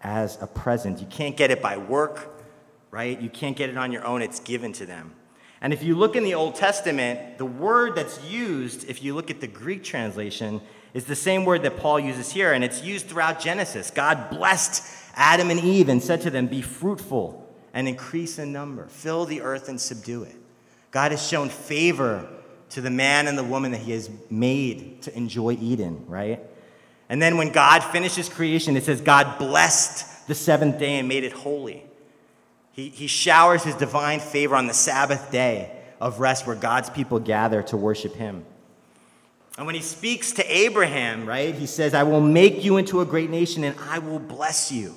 as 0.00 0.40
a 0.40 0.46
present. 0.46 1.00
You 1.00 1.06
can't 1.06 1.36
get 1.36 1.50
it 1.50 1.62
by 1.62 1.76
work, 1.76 2.42
right? 2.90 3.20
You 3.20 3.30
can't 3.30 3.56
get 3.56 3.70
it 3.70 3.76
on 3.76 3.92
your 3.92 4.04
own, 4.04 4.22
it's 4.22 4.40
given 4.40 4.72
to 4.74 4.86
them. 4.86 5.12
And 5.60 5.72
if 5.72 5.82
you 5.82 5.94
look 5.94 6.14
in 6.14 6.24
the 6.24 6.34
Old 6.34 6.56
Testament, 6.56 7.38
the 7.38 7.46
word 7.46 7.94
that's 7.96 8.22
used, 8.24 8.88
if 8.88 9.02
you 9.02 9.14
look 9.14 9.30
at 9.30 9.40
the 9.40 9.46
Greek 9.46 9.82
translation, 9.82 10.60
is 10.92 11.06
the 11.06 11.16
same 11.16 11.44
word 11.44 11.62
that 11.62 11.78
Paul 11.78 11.98
uses 11.98 12.30
here, 12.30 12.52
and 12.52 12.62
it's 12.62 12.82
used 12.82 13.06
throughout 13.06 13.40
Genesis. 13.40 13.90
God 13.90 14.30
blessed 14.30 14.84
Adam 15.14 15.50
and 15.50 15.58
Eve 15.60 15.88
and 15.88 16.02
said 16.02 16.20
to 16.22 16.30
them, 16.30 16.46
Be 16.46 16.62
fruitful 16.62 17.48
and 17.72 17.88
increase 17.88 18.38
in 18.38 18.52
number, 18.52 18.86
fill 18.86 19.24
the 19.24 19.40
earth 19.40 19.68
and 19.68 19.80
subdue 19.80 20.22
it. 20.22 20.36
God 20.90 21.10
has 21.10 21.26
shown 21.26 21.48
favor 21.48 22.28
to 22.70 22.80
the 22.80 22.90
man 22.90 23.26
and 23.26 23.36
the 23.36 23.44
woman 23.44 23.72
that 23.72 23.80
he 23.80 23.92
has 23.92 24.10
made 24.30 25.02
to 25.02 25.16
enjoy 25.16 25.56
Eden, 25.60 26.04
right? 26.06 26.40
And 27.08 27.20
then 27.20 27.36
when 27.36 27.50
God 27.50 27.80
finishes 27.80 28.28
creation, 28.28 28.76
it 28.76 28.84
says 28.84 29.00
God 29.00 29.38
blessed 29.38 30.26
the 30.26 30.34
seventh 30.34 30.78
day 30.78 30.98
and 30.98 31.08
made 31.08 31.24
it 31.24 31.32
holy. 31.32 31.84
He, 32.72 32.88
he 32.88 33.06
showers 33.06 33.62
his 33.62 33.74
divine 33.74 34.20
favor 34.20 34.56
on 34.56 34.66
the 34.66 34.74
Sabbath 34.74 35.30
day 35.30 35.70
of 36.00 36.18
rest 36.18 36.46
where 36.46 36.56
God's 36.56 36.90
people 36.90 37.20
gather 37.20 37.62
to 37.64 37.76
worship 37.76 38.14
him. 38.14 38.44
And 39.56 39.66
when 39.66 39.76
he 39.76 39.82
speaks 39.82 40.32
to 40.32 40.52
Abraham, 40.52 41.26
right, 41.26 41.54
he 41.54 41.66
says, 41.66 41.94
I 41.94 42.02
will 42.02 42.20
make 42.20 42.64
you 42.64 42.76
into 42.76 43.00
a 43.00 43.04
great 43.04 43.30
nation 43.30 43.62
and 43.62 43.78
I 43.88 44.00
will 44.00 44.18
bless 44.18 44.72
you. 44.72 44.94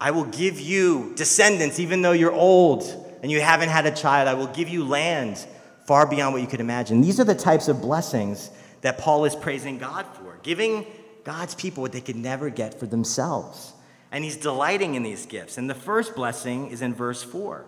I 0.00 0.10
will 0.10 0.24
give 0.24 0.58
you 0.58 1.12
descendants, 1.14 1.78
even 1.78 2.02
though 2.02 2.10
you're 2.10 2.32
old 2.32 2.82
and 3.22 3.30
you 3.30 3.40
haven't 3.40 3.68
had 3.68 3.86
a 3.86 3.92
child. 3.92 4.26
I 4.26 4.34
will 4.34 4.48
give 4.48 4.68
you 4.68 4.84
land 4.84 5.46
far 5.86 6.06
beyond 6.06 6.32
what 6.34 6.42
you 6.42 6.48
could 6.48 6.58
imagine. 6.58 7.00
These 7.00 7.20
are 7.20 7.24
the 7.24 7.36
types 7.36 7.68
of 7.68 7.80
blessings 7.80 8.50
that 8.82 8.98
Paul 8.98 9.24
is 9.24 9.34
praising 9.34 9.78
God 9.78 10.06
for 10.14 10.38
giving 10.42 10.86
God's 11.24 11.54
people 11.54 11.82
what 11.82 11.92
they 11.92 12.00
could 12.00 12.16
never 12.16 12.50
get 12.50 12.78
for 12.78 12.86
themselves. 12.86 13.72
And 14.10 14.24
he's 14.24 14.36
delighting 14.36 14.94
in 14.94 15.02
these 15.02 15.24
gifts. 15.24 15.56
And 15.56 15.70
the 15.70 15.74
first 15.74 16.14
blessing 16.14 16.70
is 16.70 16.82
in 16.82 16.94
verse 16.94 17.22
4, 17.22 17.64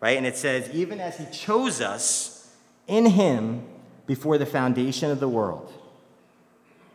right? 0.00 0.16
And 0.16 0.26
it 0.26 0.36
says, 0.36 0.68
Even 0.74 1.00
as 1.00 1.18
he 1.18 1.26
chose 1.26 1.80
us 1.80 2.52
in 2.88 3.06
him 3.06 3.64
before 4.06 4.38
the 4.38 4.46
foundation 4.46 5.10
of 5.10 5.20
the 5.20 5.28
world. 5.28 5.72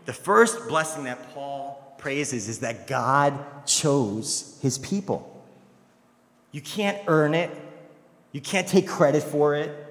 The 0.06 0.14
first 0.14 0.68
blessing 0.68 1.06
that 1.06 1.34
Paul 1.34 1.96
praises 1.98 2.50
is 2.50 2.60
that 2.60 2.88
God 2.88 3.66
chose 3.66 4.58
his 4.62 4.78
people. 4.78 5.46
You 6.52 6.62
can't 6.62 7.00
earn 7.08 7.34
it, 7.34 7.52
you 8.32 8.42
can't 8.42 8.68
take 8.68 8.88
credit 8.88 9.24
for 9.24 9.56
it. 9.56 9.89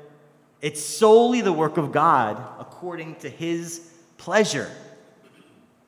It's 0.61 0.83
solely 0.83 1.41
the 1.41 1.53
work 1.53 1.77
of 1.77 1.93
God 1.93 2.43
according 2.59 3.17
to 3.17 3.31
his 3.31 3.91
pleasure. 4.17 4.71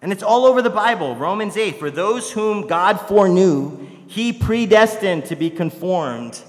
And 0.02 0.12
it's 0.12 0.22
all 0.22 0.46
over 0.46 0.62
the 0.62 0.70
Bible. 0.70 1.16
Romans 1.16 1.56
8 1.56 1.78
For 1.78 1.90
those 1.90 2.30
whom 2.30 2.66
God 2.66 3.00
foreknew, 3.00 3.86
he 4.06 4.32
predestined 4.32 5.26
to 5.26 5.36
be 5.36 5.50
conformed 5.50 6.40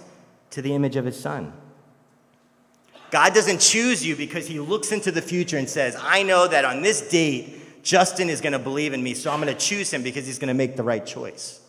to 0.51 0.61
the 0.61 0.73
image 0.73 0.95
of 0.95 1.05
his 1.05 1.19
son. 1.19 1.53
God 3.09 3.33
doesn't 3.33 3.59
choose 3.59 4.05
you 4.05 4.15
because 4.15 4.47
he 4.47 4.59
looks 4.59 4.91
into 4.91 5.11
the 5.11 5.21
future 5.21 5.57
and 5.57 5.69
says, 5.69 5.97
I 5.99 6.23
know 6.23 6.47
that 6.47 6.63
on 6.63 6.81
this 6.81 7.09
date, 7.09 7.83
Justin 7.83 8.29
is 8.29 8.39
going 8.39 8.53
to 8.53 8.59
believe 8.59 8.93
in 8.93 9.03
me, 9.03 9.13
so 9.13 9.31
I'm 9.31 9.41
going 9.41 9.53
to 9.53 9.59
choose 9.59 9.91
him 9.91 10.01
because 10.01 10.25
he's 10.25 10.39
going 10.39 10.47
to 10.47 10.53
make 10.53 10.77
the 10.77 10.83
right 10.83 11.05
choice. 11.05 11.59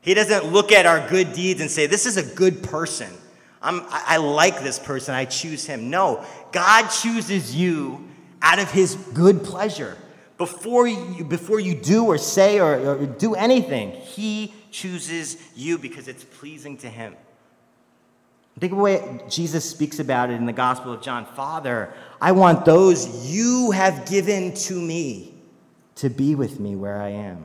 He 0.00 0.14
doesn't 0.14 0.46
look 0.46 0.72
at 0.72 0.86
our 0.86 1.06
good 1.08 1.32
deeds 1.32 1.60
and 1.60 1.70
say, 1.70 1.86
This 1.86 2.06
is 2.06 2.16
a 2.16 2.34
good 2.34 2.62
person. 2.62 3.12
I'm, 3.62 3.82
I, 3.88 4.16
like 4.16 4.62
this 4.62 4.78
person. 4.78 5.14
I 5.14 5.24
choose 5.24 5.64
him. 5.64 5.90
No, 5.90 6.24
God 6.50 6.88
chooses 6.88 7.54
you 7.54 8.08
out 8.42 8.58
of 8.58 8.70
his 8.70 8.94
good 8.94 9.44
pleasure. 9.44 9.96
Before 10.38 10.88
you, 10.88 11.24
before 11.24 11.60
you 11.60 11.74
do 11.74 12.06
or 12.06 12.18
say 12.18 12.58
or, 12.58 12.96
or 12.96 13.06
do 13.06 13.36
anything, 13.36 13.92
He 13.92 14.52
chooses 14.72 15.36
you 15.54 15.78
because 15.78 16.08
it's 16.08 16.24
pleasing 16.24 16.76
to 16.78 16.88
Him. 16.88 17.14
Think 18.58 18.72
of 18.72 18.78
the 18.78 18.82
way 18.82 19.20
Jesus 19.28 19.68
speaks 19.68 19.98
about 19.98 20.30
it 20.30 20.34
in 20.34 20.46
the 20.46 20.52
Gospel 20.52 20.92
of 20.92 21.00
John 21.00 21.26
Father, 21.26 21.92
I 22.20 22.32
want 22.32 22.64
those 22.64 23.30
you 23.30 23.70
have 23.70 24.04
given 24.08 24.52
to 24.54 24.74
me 24.80 25.34
to 25.96 26.10
be 26.10 26.34
with 26.34 26.58
me 26.60 26.76
where 26.76 27.00
I 27.00 27.10
am. 27.10 27.44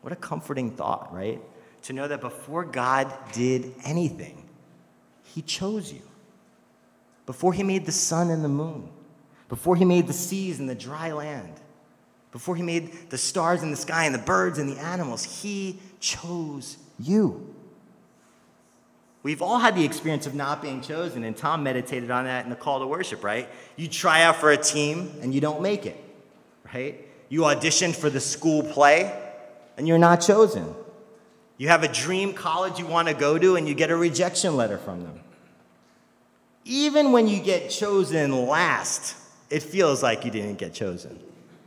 What 0.00 0.12
a 0.12 0.16
comforting 0.16 0.70
thought, 0.70 1.12
right? 1.14 1.40
To 1.82 1.92
know 1.92 2.08
that 2.08 2.20
before 2.20 2.64
God 2.64 3.12
did 3.32 3.74
anything, 3.84 4.43
He 5.34 5.42
chose 5.42 5.92
you. 5.92 6.02
before 7.26 7.52
he 7.52 7.62
made 7.62 7.86
the 7.86 7.92
sun 7.92 8.30
and 8.30 8.44
the 8.44 8.48
moon, 8.48 8.88
before 9.48 9.76
he 9.76 9.84
made 9.84 10.06
the 10.06 10.12
seas 10.12 10.60
and 10.60 10.68
the 10.68 10.74
dry 10.74 11.12
land, 11.12 11.54
before 12.32 12.54
he 12.54 12.62
made 12.62 13.10
the 13.10 13.18
stars 13.18 13.62
in 13.62 13.70
the 13.70 13.76
sky 13.76 14.04
and 14.04 14.14
the 14.14 14.18
birds 14.18 14.58
and 14.58 14.68
the 14.68 14.78
animals, 14.78 15.42
he 15.42 15.80
chose 16.00 16.76
you. 16.98 17.54
We've 19.22 19.40
all 19.40 19.58
had 19.58 19.74
the 19.74 19.84
experience 19.84 20.26
of 20.26 20.34
not 20.34 20.60
being 20.60 20.82
chosen, 20.82 21.24
and 21.24 21.34
Tom 21.34 21.62
meditated 21.62 22.10
on 22.10 22.24
that 22.24 22.44
in 22.44 22.50
the 22.50 22.56
call 22.56 22.80
to 22.80 22.86
worship, 22.86 23.24
right? 23.24 23.48
You 23.76 23.88
try 23.88 24.22
out 24.22 24.36
for 24.36 24.50
a 24.50 24.56
team 24.56 25.12
and 25.22 25.34
you 25.34 25.40
don't 25.40 25.62
make 25.62 25.86
it, 25.86 25.96
right? 26.74 27.08
You 27.30 27.42
auditioned 27.42 27.96
for 27.96 28.10
the 28.10 28.20
school 28.20 28.62
play 28.62 29.18
and 29.78 29.88
you're 29.88 29.98
not 29.98 30.20
chosen. 30.20 30.74
You 31.56 31.68
have 31.68 31.84
a 31.84 31.88
dream 31.88 32.34
college 32.34 32.78
you 32.78 32.86
want 32.86 33.08
to 33.08 33.14
go 33.14 33.38
to 33.38 33.56
and 33.56 33.66
you 33.66 33.74
get 33.74 33.90
a 33.90 33.96
rejection 33.96 34.56
letter 34.56 34.76
from 34.76 35.04
them. 35.04 35.20
Even 36.64 37.12
when 37.12 37.28
you 37.28 37.40
get 37.40 37.70
chosen 37.70 38.46
last, 38.46 39.16
it 39.50 39.62
feels 39.62 40.02
like 40.02 40.24
you 40.24 40.30
didn't 40.30 40.56
get 40.56 40.72
chosen, 40.72 41.20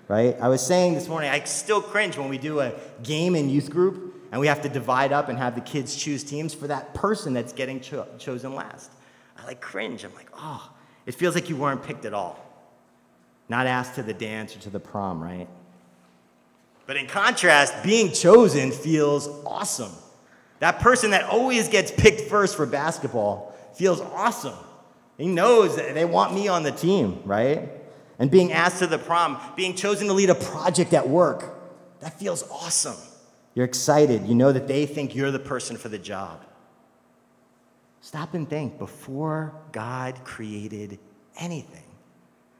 right? 0.07 0.35
I 0.41 0.49
was 0.49 0.65
saying 0.65 0.95
this 0.95 1.07
morning, 1.07 1.29
I 1.29 1.43
still 1.43 1.81
cringe 1.81 2.17
when 2.17 2.29
we 2.29 2.37
do 2.37 2.59
a 2.59 2.73
game 3.03 3.35
in 3.35 3.49
youth 3.49 3.69
group 3.69 4.15
and 4.31 4.41
we 4.41 4.47
have 4.47 4.61
to 4.63 4.69
divide 4.69 5.11
up 5.11 5.29
and 5.29 5.37
have 5.37 5.55
the 5.55 5.61
kids 5.61 5.95
choose 5.95 6.23
teams 6.23 6.53
for 6.53 6.67
that 6.67 6.93
person 6.93 7.33
that's 7.33 7.53
getting 7.53 7.79
cho- 7.79 8.07
chosen 8.17 8.55
last. 8.55 8.91
I 9.37 9.45
like 9.45 9.61
cringe. 9.61 10.03
I'm 10.03 10.13
like, 10.15 10.29
oh, 10.35 10.71
it 11.05 11.13
feels 11.13 11.35
like 11.35 11.49
you 11.49 11.55
weren't 11.55 11.83
picked 11.83 12.05
at 12.05 12.13
all. 12.13 12.43
Not 13.49 13.67
asked 13.67 13.95
to 13.95 14.03
the 14.03 14.13
dance 14.13 14.55
or 14.55 14.59
to 14.59 14.69
the 14.69 14.79
prom, 14.79 15.23
right? 15.23 15.47
But 16.87 16.97
in 16.97 17.07
contrast, 17.07 17.83
being 17.83 18.11
chosen 18.11 18.71
feels 18.71 19.27
awesome. 19.45 19.91
That 20.59 20.79
person 20.79 21.11
that 21.11 21.25
always 21.25 21.69
gets 21.69 21.91
picked 21.91 22.21
first 22.21 22.55
for 22.57 22.65
basketball 22.65 23.55
feels 23.75 24.01
awesome. 24.01 24.55
He 25.17 25.27
knows 25.27 25.75
that 25.75 25.93
they 25.93 26.05
want 26.05 26.33
me 26.33 26.47
on 26.47 26.63
the 26.63 26.71
team, 26.71 27.21
right? 27.25 27.69
And 28.19 28.29
being 28.29 28.51
asked 28.51 28.79
to 28.79 28.87
the 28.87 28.97
prom, 28.97 29.39
being 29.55 29.75
chosen 29.75 30.07
to 30.07 30.13
lead 30.13 30.29
a 30.29 30.35
project 30.35 30.93
at 30.93 31.07
work, 31.07 31.55
that 31.99 32.19
feels 32.19 32.47
awesome. 32.51 32.97
You're 33.55 33.65
excited. 33.65 34.27
You 34.27 34.35
know 34.35 34.51
that 34.51 34.67
they 34.67 34.85
think 34.85 35.15
you're 35.15 35.31
the 35.31 35.39
person 35.39 35.77
for 35.77 35.89
the 35.89 35.97
job. 35.97 36.43
Stop 38.01 38.35
and 38.35 38.47
think 38.47 38.77
before 38.77 39.53
God 39.71 40.23
created 40.23 40.99
anything, 41.37 41.83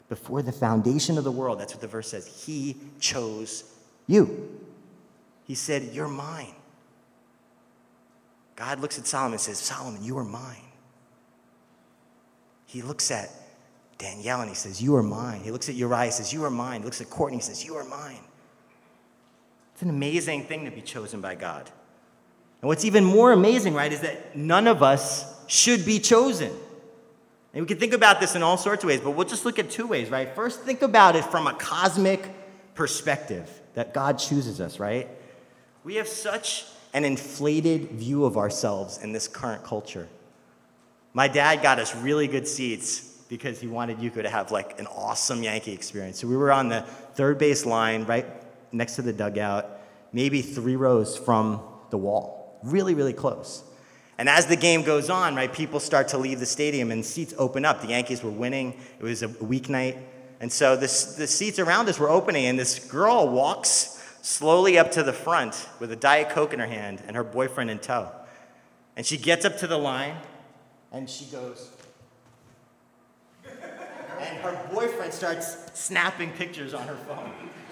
before 0.10 0.42
the 0.42 0.52
foundation 0.52 1.18
of 1.18 1.24
the 1.24 1.32
world, 1.32 1.60
that's 1.60 1.74
what 1.74 1.82
the 1.82 1.88
verse 1.88 2.10
says, 2.10 2.46
He 2.46 2.78
chose 3.00 3.64
you. 4.08 4.60
He 5.44 5.56
said, 5.56 5.84
You're 5.94 6.08
mine. 6.08 6.56
God 8.56 8.80
looks 8.80 8.98
at 8.98 9.06
Solomon 9.06 9.34
and 9.34 9.42
says, 9.42 9.60
Solomon, 9.60 10.04
you 10.04 10.18
are 10.18 10.24
mine. 10.24 10.67
He 12.68 12.82
looks 12.82 13.10
at 13.10 13.32
Danielle 13.98 14.42
and 14.42 14.50
he 14.50 14.56
says, 14.56 14.82
You 14.82 14.96
are 14.96 15.04
mine. 15.04 15.42
He 15.42 15.50
looks 15.50 15.70
at 15.70 15.76
Uriah 15.76 16.04
and 16.04 16.14
says, 16.14 16.32
You 16.32 16.44
are 16.44 16.52
mine. 16.52 16.82
He 16.82 16.86
looks 16.86 17.02
at 17.02 17.10
Courtney 17.10 17.38
and 17.38 17.44
says, 17.44 17.66
You 17.66 17.76
are 17.76 17.84
mine. 17.84 18.20
It's 19.74 19.82
an 19.82 19.90
amazing 19.90 20.46
thing 20.46 20.66
to 20.66 20.72
be 20.72 20.82
chosen 20.82 21.22
by 21.22 21.36
God. 21.36 21.70
And 22.62 22.68
what's 22.68 22.86
even 22.86 23.04
more 23.04 23.32
amazing, 23.32 23.74
right, 23.74 23.92
is 23.92 24.02
that 24.02 24.36
none 24.36 24.68
of 24.68 24.84
us 24.84 25.26
should 25.48 25.86
be 25.86 26.00
chosen. 26.00 26.52
And 27.54 27.64
we 27.64 27.68
can 27.68 27.80
think 27.80 27.94
about 27.94 28.20
this 28.20 28.36
in 28.36 28.44
all 28.44 28.58
sorts 28.58 28.84
of 28.84 28.90
ways, 28.90 29.00
but 29.00 29.12
we'll 29.12 29.28
just 29.28 29.46
look 29.46 29.60
at 29.60 29.70
two 29.70 29.88
ways, 29.88 30.10
right? 30.10 30.34
First, 30.36 30.62
think 30.62 30.82
about 30.82 31.16
it 31.16 31.24
from 31.26 31.48
a 31.48 31.54
cosmic 31.54 32.28
perspective 32.76 33.50
that 33.76 33.94
God 33.94 34.20
chooses 34.20 34.60
us, 34.60 34.80
right? 34.80 35.08
We 35.84 35.96
have 35.96 36.08
such 36.08 36.66
an 36.94 37.06
inflated 37.06 37.92
view 37.92 38.26
of 38.26 38.38
ourselves 38.38 38.98
in 38.98 39.14
this 39.14 39.28
current 39.28 39.64
culture. 39.64 40.08
My 41.18 41.28
dad 41.28 41.64
got 41.64 41.80
us 41.80 41.96
really 41.96 42.28
good 42.28 42.48
seats 42.48 43.00
because 43.28 43.60
he 43.60 43.66
wanted 43.66 43.98
Yuko 43.98 44.22
to 44.22 44.30
have 44.30 44.52
like 44.52 44.80
an 44.80 44.86
awesome 44.86 45.42
Yankee 45.42 45.72
experience. 45.72 46.20
So 46.20 46.28
we 46.28 46.38
were 46.38 46.52
on 46.52 46.70
the 46.70 46.82
third 47.16 47.40
base 47.40 47.66
line, 47.66 48.04
right 48.04 48.28
next 48.72 48.98
to 48.98 49.02
the 49.02 49.12
dugout, 49.12 49.68
maybe 50.14 50.44
three 50.44 50.76
rows 50.76 51.18
from 51.18 51.60
the 51.90 51.98
wall, 51.98 52.60
really, 52.62 52.94
really 52.94 53.14
close. 53.14 53.64
And 54.20 54.30
as 54.30 54.46
the 54.46 54.56
game 54.56 54.84
goes 54.84 55.10
on, 55.10 55.36
right, 55.36 55.52
people 55.52 55.80
start 55.80 56.10
to 56.10 56.20
leave 56.20 56.40
the 56.40 56.46
stadium 56.46 56.92
and 56.92 57.04
seats 57.04 57.34
open 57.40 57.66
up. 57.66 57.82
The 57.82 57.88
Yankees 57.88 58.22
were 58.22 58.30
winning. 58.30 58.80
It 59.00 59.04
was 59.04 59.24
a 59.24 59.28
weeknight. 59.28 60.00
And 60.40 60.52
so 60.52 60.76
this, 60.76 61.16
the 61.16 61.26
seats 61.26 61.58
around 61.58 61.90
us 61.90 61.98
were 61.98 62.12
opening, 62.12 62.46
and 62.46 62.60
this 62.60 62.78
girl 62.92 63.28
walks 63.28 64.08
slowly 64.22 64.78
up 64.78 64.92
to 64.92 65.02
the 65.02 65.14
front 65.14 65.68
with 65.80 65.92
a 65.92 65.96
Diet 65.96 66.30
Coke 66.30 66.54
in 66.54 66.60
her 66.60 66.68
hand 66.68 67.02
and 67.08 67.16
her 67.16 67.24
boyfriend 67.24 67.72
in 67.72 67.80
tow. 67.80 68.12
And 68.96 69.04
she 69.04 69.18
gets 69.18 69.46
up 69.46 69.58
to 69.58 69.68
the 69.68 69.80
line 69.80 70.18
and 70.92 71.10
she 71.10 71.26
goes, 71.26 71.72
and 74.20 74.38
her 74.40 74.60
boyfriend 74.74 75.14
starts 75.14 75.58
snapping 75.74 76.32
pictures 76.32 76.74
on 76.74 76.88
her 76.88 76.96
phone. 76.96 77.32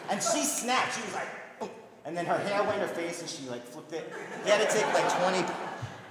And 0.10 0.22
she 0.22 0.44
snapped. 0.44 0.96
She 0.96 1.02
was 1.02 1.14
like, 1.14 1.60
Boom. 1.60 1.70
and 2.06 2.16
then 2.16 2.26
her 2.26 2.38
hair 2.38 2.64
went 2.64 2.76
in 2.76 2.88
her 2.88 2.94
face 2.94 3.22
and 3.22 3.30
she 3.30 3.50
like 3.50 3.66
flipped 3.66 3.94
it. 3.94 4.12
He 4.44 4.50
had 4.50 4.68
to 4.68 4.76
take 4.76 4.86
like 4.94 5.12
20. 5.20 5.54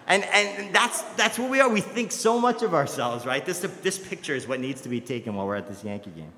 And, 0.06 0.24
and 0.24 0.74
that's, 0.74 1.02
that's 1.14 1.38
what 1.38 1.50
we 1.50 1.60
are. 1.60 1.68
We 1.68 1.80
think 1.80 2.12
so 2.12 2.38
much 2.38 2.62
of 2.62 2.74
ourselves, 2.74 3.24
right? 3.24 3.44
This, 3.44 3.60
this 3.60 3.98
picture 3.98 4.34
is 4.34 4.46
what 4.46 4.60
needs 4.60 4.80
to 4.82 4.88
be 4.88 5.00
taken 5.00 5.34
while 5.34 5.46
we're 5.46 5.56
at 5.56 5.68
this 5.68 5.82
Yankee 5.82 6.10
game. 6.10 6.32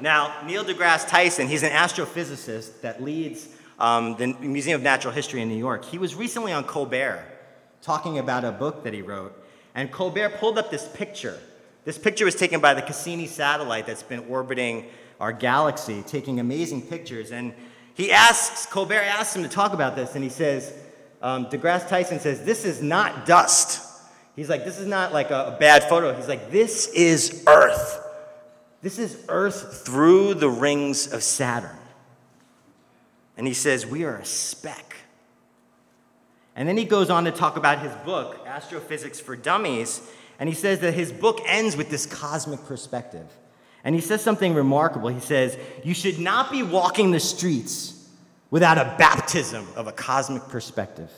Now, 0.00 0.34
Neil 0.46 0.64
deGrasse 0.64 1.08
Tyson, 1.08 1.46
he's 1.46 1.62
an 1.62 1.70
astrophysicist 1.70 2.80
that 2.80 3.02
leads 3.02 3.48
um, 3.78 4.16
the 4.16 4.28
Museum 4.28 4.76
of 4.76 4.82
Natural 4.82 5.12
History 5.12 5.42
in 5.42 5.48
New 5.48 5.58
York. 5.58 5.84
He 5.84 5.98
was 5.98 6.14
recently 6.14 6.52
on 6.52 6.64
Colbert 6.64 7.24
talking 7.82 8.18
about 8.18 8.44
a 8.44 8.52
book 8.52 8.84
that 8.84 8.94
he 8.94 9.02
wrote. 9.02 9.36
And 9.74 9.90
Colbert 9.90 10.38
pulled 10.38 10.58
up 10.58 10.70
this 10.70 10.88
picture. 10.88 11.38
This 11.84 11.98
picture 11.98 12.24
was 12.24 12.36
taken 12.36 12.60
by 12.60 12.74
the 12.74 12.82
Cassini 12.82 13.26
satellite 13.26 13.86
that's 13.86 14.02
been 14.02 14.24
orbiting 14.28 14.86
our 15.20 15.32
galaxy, 15.32 16.02
taking 16.02 16.40
amazing 16.40 16.82
pictures. 16.82 17.32
And 17.32 17.52
he 17.94 18.12
asks, 18.12 18.66
Colbert 18.66 19.02
asks 19.02 19.36
him 19.36 19.42
to 19.42 19.48
talk 19.48 19.72
about 19.72 19.96
this, 19.96 20.14
and 20.14 20.22
he 20.22 20.30
says, 20.30 20.72
um, 21.20 21.46
DeGrasse 21.46 21.88
Tyson 21.88 22.20
says, 22.20 22.44
This 22.44 22.64
is 22.64 22.82
not 22.82 23.26
dust. 23.26 23.88
He's 24.34 24.48
like, 24.48 24.64
This 24.64 24.78
is 24.78 24.86
not 24.86 25.12
like 25.12 25.30
a, 25.30 25.54
a 25.54 25.56
bad 25.58 25.84
photo. 25.84 26.14
He's 26.14 26.28
like, 26.28 26.50
This 26.50 26.88
is 26.88 27.44
Earth. 27.46 28.00
This 28.80 28.98
is 28.98 29.24
Earth 29.28 29.84
through 29.86 30.34
the 30.34 30.48
rings 30.48 31.12
of 31.12 31.22
Saturn. 31.22 31.76
And 33.36 33.46
he 33.46 33.54
says, 33.54 33.86
We 33.86 34.04
are 34.04 34.16
a 34.16 34.24
speck. 34.24 34.96
And 36.54 36.68
then 36.68 36.76
he 36.76 36.84
goes 36.84 37.10
on 37.10 37.24
to 37.24 37.30
talk 37.30 37.56
about 37.56 37.80
his 37.80 37.92
book, 38.04 38.44
Astrophysics 38.46 39.20
for 39.20 39.36
Dummies, 39.36 40.02
and 40.38 40.48
he 40.48 40.54
says 40.54 40.80
that 40.80 40.92
his 40.92 41.12
book 41.12 41.40
ends 41.46 41.76
with 41.76 41.88
this 41.88 42.04
cosmic 42.04 42.64
perspective. 42.64 43.26
And 43.84 43.94
he 43.94 44.00
says 44.00 44.22
something 44.22 44.54
remarkable. 44.54 45.08
He 45.08 45.20
says, 45.20 45.56
You 45.82 45.94
should 45.94 46.18
not 46.18 46.50
be 46.50 46.62
walking 46.62 47.10
the 47.10 47.20
streets 47.20 48.08
without 48.50 48.78
a 48.78 48.94
baptism 48.98 49.66
of 49.76 49.86
a 49.86 49.92
cosmic 49.92 50.42
perspective. 50.48 51.10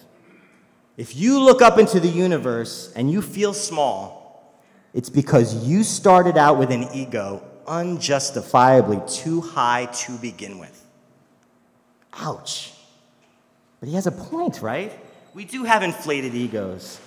If 0.97 1.17
you 1.17 1.41
look 1.41 1.61
up 1.61 1.79
into 1.79 1.99
the 1.99 2.09
universe 2.09 2.93
and 2.95 3.11
you 3.11 3.21
feel 3.21 3.53
small, 3.53 4.55
it's 4.93 5.11
because 5.11 5.67
you 5.67 5.83
started 5.83 6.38
out 6.38 6.59
with 6.59 6.71
an 6.71 6.85
ego 6.95 7.43
unjustifiably 7.67 9.00
too 9.09 9.41
high 9.41 9.87
to 9.87 10.17
begin 10.19 10.59
with. 10.59 10.87
Ouch. 12.12 12.73
But 13.81 13.88
he 13.88 13.97
has 13.97 14.07
a 14.07 14.12
point, 14.12 14.62
right? 14.62 14.93
We 15.35 15.45
do 15.45 15.64
have 15.64 15.83
inflated 15.83 16.35
egos. 16.35 17.00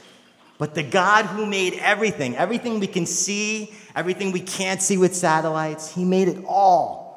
But 0.57 0.75
the 0.75 0.84
God 0.84 1.25
who 1.25 1.46
made 1.46 1.75
everything, 1.75 2.36
everything 2.36 2.79
we 2.79 2.88
can 2.88 3.05
see, 3.05 3.74
everything 3.96 4.31
we 4.31 4.41
can't 4.41 4.81
see 4.81 4.98
with 4.98 5.15
satellites, 5.15 5.93
he 5.93 6.03
made 6.03 6.27
it 6.27 6.43
all. 6.46 7.07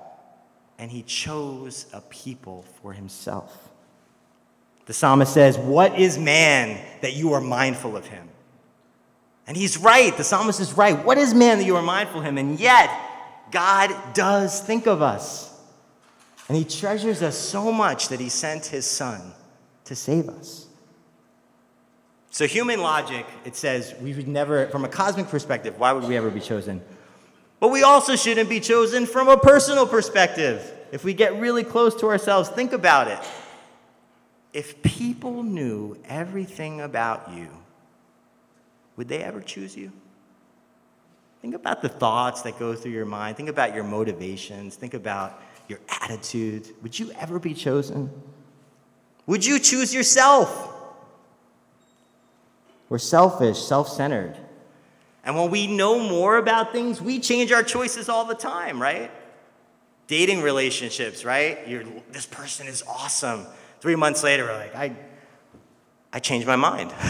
And 0.78 0.90
he 0.90 1.02
chose 1.02 1.86
a 1.92 2.00
people 2.02 2.64
for 2.80 2.92
himself. 2.92 3.70
The 4.86 4.92
psalmist 4.92 5.32
says, 5.32 5.58
What 5.58 5.98
is 5.98 6.18
man 6.18 6.80
that 7.00 7.14
you 7.14 7.32
are 7.32 7.40
mindful 7.40 7.96
of 7.96 8.06
him? 8.06 8.28
And 9.46 9.56
he's 9.56 9.78
right. 9.78 10.16
The 10.16 10.24
psalmist 10.24 10.60
is 10.60 10.74
right. 10.74 11.04
What 11.04 11.18
is 11.18 11.34
man 11.34 11.58
that 11.58 11.64
you 11.64 11.76
are 11.76 11.82
mindful 11.82 12.20
of 12.20 12.26
him? 12.26 12.38
And 12.38 12.58
yet, 12.60 12.90
God 13.50 14.14
does 14.14 14.60
think 14.60 14.86
of 14.86 15.02
us. 15.02 15.48
And 16.48 16.56
he 16.56 16.64
treasures 16.64 17.22
us 17.22 17.36
so 17.36 17.72
much 17.72 18.08
that 18.08 18.20
he 18.20 18.28
sent 18.28 18.66
his 18.66 18.86
son 18.86 19.32
to 19.84 19.96
save 19.96 20.28
us. 20.28 20.69
So, 22.30 22.46
human 22.46 22.80
logic, 22.80 23.26
it 23.44 23.56
says 23.56 23.94
we 24.00 24.14
would 24.14 24.28
never, 24.28 24.68
from 24.68 24.84
a 24.84 24.88
cosmic 24.88 25.28
perspective, 25.28 25.78
why 25.78 25.92
would 25.92 26.04
we 26.04 26.16
ever 26.16 26.30
be 26.30 26.40
chosen? 26.40 26.80
But 27.58 27.68
we 27.68 27.82
also 27.82 28.16
shouldn't 28.16 28.48
be 28.48 28.60
chosen 28.60 29.04
from 29.04 29.28
a 29.28 29.36
personal 29.36 29.86
perspective. 29.86 30.72
If 30.92 31.04
we 31.04 31.12
get 31.12 31.38
really 31.40 31.64
close 31.64 31.94
to 31.96 32.06
ourselves, 32.06 32.48
think 32.48 32.72
about 32.72 33.08
it. 33.08 33.18
If 34.52 34.80
people 34.82 35.42
knew 35.42 35.96
everything 36.08 36.80
about 36.80 37.32
you, 37.34 37.48
would 38.96 39.08
they 39.08 39.22
ever 39.22 39.40
choose 39.40 39.76
you? 39.76 39.92
Think 41.42 41.54
about 41.54 41.82
the 41.82 41.88
thoughts 41.88 42.42
that 42.42 42.58
go 42.58 42.74
through 42.74 42.92
your 42.92 43.06
mind. 43.06 43.36
Think 43.36 43.48
about 43.48 43.74
your 43.74 43.84
motivations. 43.84 44.76
Think 44.76 44.94
about 44.94 45.40
your 45.68 45.80
attitude. 46.02 46.68
Would 46.82 46.98
you 46.98 47.12
ever 47.18 47.38
be 47.38 47.54
chosen? 47.54 48.10
Would 49.26 49.44
you 49.44 49.58
choose 49.58 49.94
yourself? 49.94 50.69
We're 52.90 52.98
selfish, 52.98 53.58
self 53.58 53.88
centered. 53.88 54.36
And 55.24 55.36
when 55.36 55.50
we 55.50 55.66
know 55.66 55.98
more 55.98 56.36
about 56.36 56.72
things, 56.72 57.00
we 57.00 57.20
change 57.20 57.52
our 57.52 57.62
choices 57.62 58.08
all 58.08 58.24
the 58.24 58.34
time, 58.34 58.82
right? 58.82 59.10
Dating 60.06 60.42
relationships, 60.42 61.24
right? 61.24 61.66
You're, 61.68 61.84
this 62.10 62.26
person 62.26 62.66
is 62.66 62.82
awesome. 62.82 63.46
Three 63.80 63.96
months 63.96 64.24
later, 64.24 64.44
we're 64.44 64.54
like, 64.54 64.74
I, 64.74 64.96
I 66.12 66.18
changed 66.18 66.46
my 66.46 66.56
mind. 66.56 66.92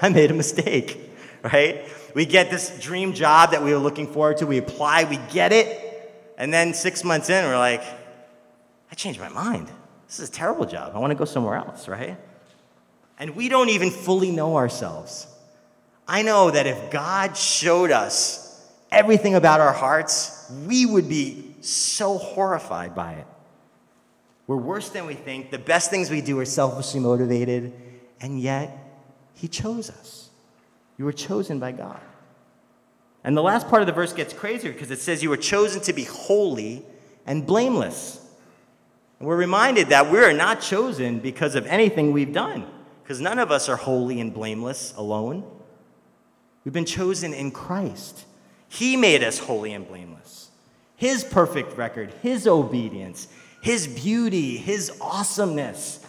I 0.00 0.08
made 0.08 0.30
a 0.30 0.34
mistake, 0.34 0.98
right? 1.42 1.84
We 2.14 2.24
get 2.24 2.50
this 2.50 2.80
dream 2.80 3.12
job 3.12 3.50
that 3.50 3.62
we 3.62 3.72
were 3.72 3.78
looking 3.78 4.06
forward 4.06 4.38
to, 4.38 4.46
we 4.46 4.58
apply, 4.58 5.04
we 5.04 5.18
get 5.32 5.52
it, 5.52 6.34
and 6.38 6.52
then 6.52 6.72
six 6.72 7.04
months 7.04 7.28
in, 7.30 7.44
we're 7.44 7.58
like, 7.58 7.82
I 8.90 8.94
changed 8.94 9.20
my 9.20 9.28
mind. 9.28 9.70
This 10.06 10.18
is 10.20 10.28
a 10.28 10.32
terrible 10.32 10.66
job. 10.66 10.92
I 10.94 10.98
want 10.98 11.10
to 11.10 11.14
go 11.14 11.24
somewhere 11.24 11.56
else, 11.56 11.88
right? 11.88 12.16
And 13.22 13.36
we 13.36 13.48
don't 13.48 13.68
even 13.68 13.90
fully 13.90 14.32
know 14.32 14.56
ourselves. 14.56 15.28
I 16.08 16.22
know 16.22 16.50
that 16.50 16.66
if 16.66 16.90
God 16.90 17.36
showed 17.36 17.92
us 17.92 18.68
everything 18.90 19.36
about 19.36 19.60
our 19.60 19.72
hearts, 19.72 20.50
we 20.66 20.86
would 20.86 21.08
be 21.08 21.54
so 21.60 22.18
horrified 22.18 22.96
by 22.96 23.12
it. 23.12 23.26
We're 24.48 24.56
worse 24.56 24.88
than 24.88 25.06
we 25.06 25.14
think. 25.14 25.52
The 25.52 25.60
best 25.60 25.88
things 25.88 26.10
we 26.10 26.20
do 26.20 26.36
are 26.40 26.44
selfishly 26.44 26.98
motivated, 26.98 27.72
and 28.20 28.40
yet 28.40 28.76
He 29.34 29.46
chose 29.46 29.88
us. 29.88 30.28
You 30.98 31.04
were 31.04 31.12
chosen 31.12 31.60
by 31.60 31.70
God. 31.70 32.00
And 33.22 33.36
the 33.36 33.42
last 33.44 33.68
part 33.68 33.82
of 33.82 33.86
the 33.86 33.92
verse 33.92 34.12
gets 34.12 34.32
crazier 34.32 34.72
because 34.72 34.90
it 34.90 34.98
says 34.98 35.22
you 35.22 35.30
were 35.30 35.36
chosen 35.36 35.80
to 35.82 35.92
be 35.92 36.02
holy 36.02 36.84
and 37.24 37.46
blameless. 37.46 38.20
And 39.20 39.28
we're 39.28 39.36
reminded 39.36 39.90
that 39.90 40.10
we 40.10 40.18
are 40.18 40.32
not 40.32 40.60
chosen 40.60 41.20
because 41.20 41.54
of 41.54 41.68
anything 41.68 42.10
we've 42.10 42.32
done, 42.32 42.66
because 43.12 43.20
none 43.20 43.38
of 43.38 43.50
us 43.52 43.68
are 43.68 43.76
holy 43.76 44.22
and 44.22 44.32
blameless 44.32 44.94
alone. 44.96 45.44
We've 46.64 46.72
been 46.72 46.86
chosen 46.86 47.34
in 47.34 47.50
Christ. 47.50 48.24
He 48.70 48.96
made 48.96 49.22
us 49.22 49.38
holy 49.38 49.74
and 49.74 49.86
blameless. 49.86 50.48
His 50.96 51.22
perfect 51.22 51.76
record, 51.76 52.10
His 52.22 52.46
obedience, 52.46 53.28
His 53.60 53.86
beauty, 53.86 54.56
His 54.56 54.90
awesomeness. 54.98 56.02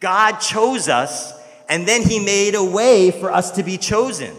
God 0.00 0.38
chose 0.38 0.88
us, 0.88 1.32
and 1.68 1.86
then 1.86 2.02
He 2.02 2.18
made 2.18 2.56
a 2.56 2.64
way 2.64 3.12
for 3.12 3.30
us 3.30 3.52
to 3.52 3.62
be 3.62 3.78
chosen 3.78 4.34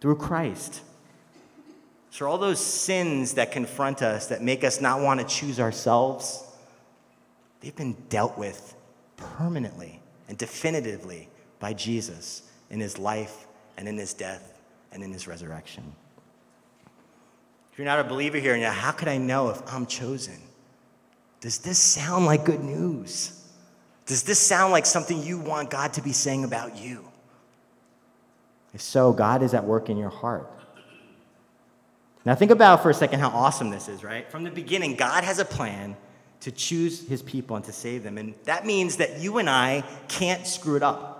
through 0.00 0.16
Christ. 0.16 0.80
So, 2.12 2.26
all 2.26 2.38
those 2.38 2.60
sins 2.60 3.34
that 3.34 3.52
confront 3.52 4.00
us, 4.00 4.28
that 4.28 4.40
make 4.40 4.64
us 4.64 4.80
not 4.80 5.02
want 5.02 5.20
to 5.20 5.26
choose 5.26 5.60
ourselves, 5.60 6.42
they've 7.60 7.76
been 7.76 7.92
dealt 8.08 8.38
with 8.38 8.74
permanently 9.18 9.98
and 10.32 10.38
definitively 10.38 11.28
by 11.60 11.74
Jesus 11.74 12.50
in 12.70 12.80
His 12.80 12.96
life 12.96 13.46
and 13.76 13.88
in 13.88 13.98
his 13.98 14.14
death 14.14 14.58
and 14.92 15.02
in 15.02 15.12
his 15.12 15.26
resurrection. 15.26 15.82
If 17.72 17.78
you're 17.78 17.84
not 17.84 18.00
a 18.00 18.04
believer 18.04 18.38
here, 18.38 18.54
and 18.54 18.62
how 18.64 18.92
could 18.92 19.08
I 19.08 19.18
know 19.18 19.50
if 19.50 19.60
I'm 19.72 19.86
chosen? 19.86 20.38
Does 21.40 21.58
this 21.58 21.78
sound 21.78 22.26
like 22.26 22.44
good 22.44 22.62
news? 22.62 23.44
Does 24.06 24.22
this 24.22 24.38
sound 24.38 24.72
like 24.72 24.84
something 24.86 25.22
you 25.22 25.38
want 25.38 25.70
God 25.70 25.94
to 25.94 26.02
be 26.02 26.12
saying 26.12 26.44
about 26.44 26.76
you? 26.76 27.04
If 28.74 28.80
so, 28.80 29.12
God 29.12 29.42
is 29.42 29.54
at 29.54 29.64
work 29.64 29.90
in 29.90 29.96
your 29.96 30.10
heart. 30.10 30.48
Now, 32.24 32.34
think 32.34 32.50
about 32.50 32.82
for 32.82 32.90
a 32.90 32.94
second 32.94 33.20
how 33.20 33.30
awesome 33.30 33.70
this 33.70 33.88
is, 33.88 34.04
right? 34.04 34.30
From 34.30 34.44
the 34.44 34.50
beginning, 34.50 34.94
God 34.94 35.24
has 35.24 35.38
a 35.38 35.44
plan 35.44 35.96
to 36.42 36.50
choose 36.50 37.06
his 37.08 37.22
people 37.22 37.56
and 37.56 37.64
to 37.64 37.72
save 37.72 38.02
them. 38.02 38.18
And 38.18 38.34
that 38.44 38.66
means 38.66 38.96
that 38.96 39.20
you 39.20 39.38
and 39.38 39.48
I 39.48 39.84
can't 40.08 40.46
screw 40.46 40.76
it 40.76 40.82
up. 40.82 41.18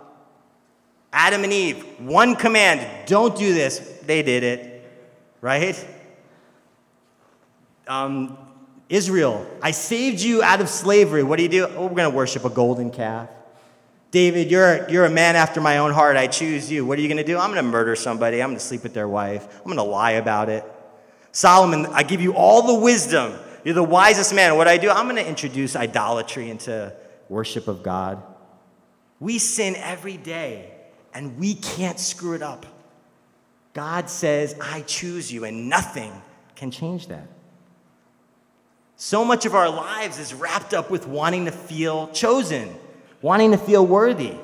Adam 1.13 1.45
and 1.45 1.53
Eve, 1.53 1.85
one 2.01 2.35
command 2.35 3.07
don't 3.07 3.37
do 3.37 3.55
this. 3.55 3.79
They 4.05 4.23
did 4.23 4.43
it, 4.43 4.91
right? 5.41 5.89
Um, 7.87 8.37
Israel, 8.89 9.47
I 9.63 9.71
saved 9.71 10.21
you 10.21 10.43
out 10.43 10.61
of 10.61 10.69
slavery. 10.69 11.23
What 11.23 11.37
do 11.37 11.45
you 11.45 11.49
do? 11.49 11.67
Oh, 11.67 11.87
we're 11.87 11.95
going 11.95 12.11
to 12.11 12.17
worship 12.17 12.45
a 12.45 12.51
golden 12.51 12.91
calf. 12.91 13.29
David, 14.11 14.51
you're, 14.51 14.89
you're 14.91 15.05
a 15.05 15.11
man 15.11 15.37
after 15.37 15.61
my 15.61 15.79
own 15.79 15.93
heart. 15.93 16.17
I 16.17 16.27
choose 16.27 16.71
you. 16.71 16.85
What 16.85 16.99
are 16.99 17.03
you 17.03 17.09
going 17.09 17.17
to 17.19 17.25
do? 17.25 17.39
I'm 17.39 17.51
going 17.51 17.65
to 17.65 17.71
murder 17.71 17.95
somebody. 17.95 18.43
I'm 18.43 18.49
going 18.49 18.59
to 18.59 18.65
sleep 18.65 18.83
with 18.83 18.93
their 18.93 19.09
wife. 19.09 19.47
I'm 19.59 19.65
going 19.65 19.77
to 19.77 19.83
lie 19.83 20.13
about 20.13 20.49
it. 20.49 20.65
Solomon, 21.31 21.87
I 21.87 22.03
give 22.03 22.21
you 22.21 22.35
all 22.35 22.67
the 22.67 22.75
wisdom. 22.75 23.33
You're 23.65 23.75
the 23.75 23.83
wisest 23.83 24.35
man. 24.35 24.57
What 24.57 24.69
I 24.69 24.77
do? 24.77 24.91
I'm 24.91 25.05
going 25.07 25.17
to 25.17 25.29
introduce 25.29 25.77
idolatry 25.77 26.51
into 26.51 26.93
worship 27.29 27.69
of 27.69 27.83
God. 27.83 28.23
We 29.21 29.39
sin 29.39 29.77
every 29.77 30.17
day 30.17 30.73
and 31.15 31.39
we 31.39 31.55
can't 31.55 31.99
screw 31.99 32.35
it 32.35 32.43
up. 32.43 32.67
God 33.75 34.11
says, 34.11 34.55
I 34.61 34.83
choose 34.83 35.33
you, 35.33 35.45
and 35.45 35.69
nothing 35.69 36.13
can 36.57 36.71
change 36.71 37.07
that. 37.07 37.27
So 38.97 39.25
much 39.25 39.47
of 39.47 39.55
our 39.55 39.71
lives 39.71 40.19
is 40.19 40.35
wrapped 40.35 40.75
up 40.75 40.91
with 40.91 41.07
wanting 41.07 41.47
to 41.47 41.53
feel 41.53 42.09
chosen, 42.09 42.75
wanting 43.23 43.53
to 43.53 43.57
feel 43.57 43.87
worthy. 43.87 44.35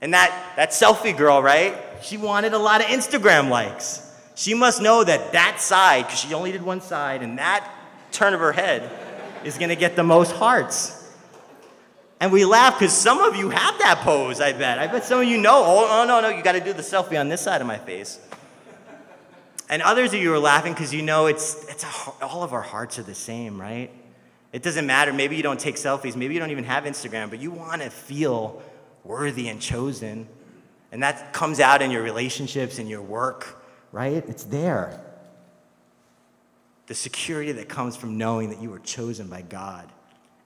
And 0.00 0.14
that, 0.14 0.52
that 0.56 0.70
selfie 0.70 1.16
girl, 1.16 1.42
right? 1.42 1.76
She 2.02 2.16
wanted 2.16 2.52
a 2.52 2.58
lot 2.58 2.80
of 2.80 2.86
Instagram 2.86 3.50
likes. 3.50 4.00
She 4.36 4.54
must 4.54 4.80
know 4.80 5.02
that 5.02 5.32
that 5.32 5.60
side, 5.60 6.06
because 6.06 6.20
she 6.20 6.32
only 6.32 6.52
did 6.52 6.62
one 6.62 6.80
side, 6.80 7.22
and 7.22 7.38
that 7.38 7.68
turn 8.14 8.32
of 8.32 8.40
her 8.40 8.52
head 8.52 8.90
is 9.44 9.58
gonna 9.58 9.76
get 9.76 9.96
the 9.96 10.02
most 10.02 10.32
hearts. 10.32 11.04
And 12.24 12.32
we 12.32 12.46
laugh 12.46 12.78
because 12.78 12.94
some 12.94 13.20
of 13.20 13.36
you 13.36 13.50
have 13.50 13.78
that 13.80 13.98
pose, 13.98 14.40
I 14.40 14.52
bet. 14.52 14.78
I 14.78 14.86
bet 14.86 15.04
some 15.04 15.20
of 15.20 15.28
you 15.28 15.36
know, 15.36 15.62
oh, 15.62 15.88
oh 15.90 16.04
no, 16.06 16.22
no, 16.22 16.28
you 16.34 16.42
got 16.42 16.52
to 16.52 16.60
do 16.60 16.72
the 16.72 16.80
selfie 16.80 17.20
on 17.20 17.28
this 17.28 17.42
side 17.42 17.60
of 17.60 17.66
my 17.66 17.76
face. 17.76 18.18
And 19.68 19.82
others 19.82 20.14
of 20.14 20.20
you 20.20 20.32
are 20.32 20.38
laughing 20.38 20.72
because 20.72 20.94
you 20.94 21.02
know 21.02 21.26
it's, 21.26 21.68
it's 21.68 21.84
a, 21.84 22.24
all 22.24 22.42
of 22.42 22.54
our 22.54 22.62
hearts 22.62 22.98
are 22.98 23.02
the 23.02 23.14
same, 23.14 23.60
right? 23.60 23.90
It 24.52 24.62
doesn't 24.62 24.86
matter. 24.86 25.12
Maybe 25.12 25.36
you 25.36 25.42
don't 25.42 25.60
take 25.60 25.76
selfies. 25.76 26.16
Maybe 26.16 26.32
you 26.32 26.40
don't 26.40 26.50
even 26.50 26.64
have 26.64 26.84
Instagram, 26.84 27.28
but 27.28 27.40
you 27.40 27.50
want 27.50 27.82
to 27.82 27.90
feel 27.90 28.62
worthy 29.02 29.48
and 29.48 29.60
chosen. 29.60 30.26
And 30.92 31.02
that 31.02 31.34
comes 31.34 31.60
out 31.60 31.82
in 31.82 31.90
your 31.90 32.02
relationships, 32.02 32.78
and 32.78 32.88
your 32.88 33.02
work, 33.02 33.62
right? 33.92 34.24
It's 34.28 34.44
there. 34.44 35.03
The 36.86 36.94
security 36.94 37.52
that 37.52 37.68
comes 37.68 37.96
from 37.96 38.18
knowing 38.18 38.50
that 38.50 38.60
you 38.60 38.70
were 38.70 38.78
chosen 38.78 39.28
by 39.28 39.42
God 39.42 39.90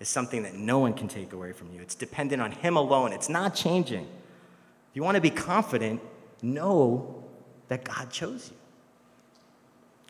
is 0.00 0.08
something 0.08 0.44
that 0.44 0.54
no 0.54 0.78
one 0.78 0.94
can 0.94 1.08
take 1.08 1.32
away 1.32 1.52
from 1.52 1.72
you. 1.72 1.80
It's 1.80 1.94
dependent 1.94 2.40
on 2.40 2.52
Him 2.52 2.76
alone, 2.76 3.12
it's 3.12 3.28
not 3.28 3.54
changing. 3.54 4.04
If 4.04 4.94
you 4.94 5.02
want 5.02 5.16
to 5.16 5.20
be 5.20 5.30
confident, 5.30 6.00
know 6.42 7.24
that 7.68 7.84
God 7.84 8.10
chose 8.10 8.50
you. 8.50 8.56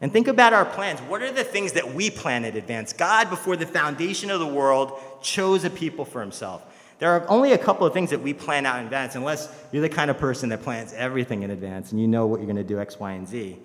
And 0.01 0.13
think 0.13 0.29
about 0.29 0.53
our 0.53 0.65
plans. 0.65 1.01
What 1.01 1.23
are 1.23 1.33
the 1.33 1.43
things 1.43 1.73
that 1.73 1.95
we 1.95 2.09
plan 2.11 2.45
in 2.45 2.57
advance? 2.57 2.93
God, 2.93 3.31
before 3.31 3.57
the 3.57 3.67
foundation 3.67 4.31
of 4.31 4.39
the 4.39 4.47
world, 4.47 4.93
chose 5.23 5.65
a 5.65 5.71
people 5.71 6.05
for 6.05 6.21
Himself. 6.21 6.65
There 6.99 7.11
are 7.11 7.29
only 7.29 7.53
a 7.53 7.59
couple 7.59 7.87
of 7.87 7.93
things 7.93 8.11
that 8.11 8.21
we 8.21 8.33
plan 8.33 8.67
out 8.67 8.79
in 8.79 8.85
advance, 8.85 9.15
unless 9.15 9.53
you're 9.73 9.83
the 9.83 9.89
kind 9.89 10.11
of 10.11 10.19
person 10.19 10.49
that 10.51 10.63
plans 10.63 10.93
everything 10.93 11.43
in 11.43 11.51
advance 11.51 11.93
and 11.93 12.01
you 12.01 12.09
know 12.09 12.27
what 12.27 12.39
you're 12.39 12.47
going 12.47 12.57
to 12.57 12.65
do 12.65 12.79
X, 12.79 12.99
Y, 12.99 13.13
and 13.13 13.27
Z. 13.27 13.57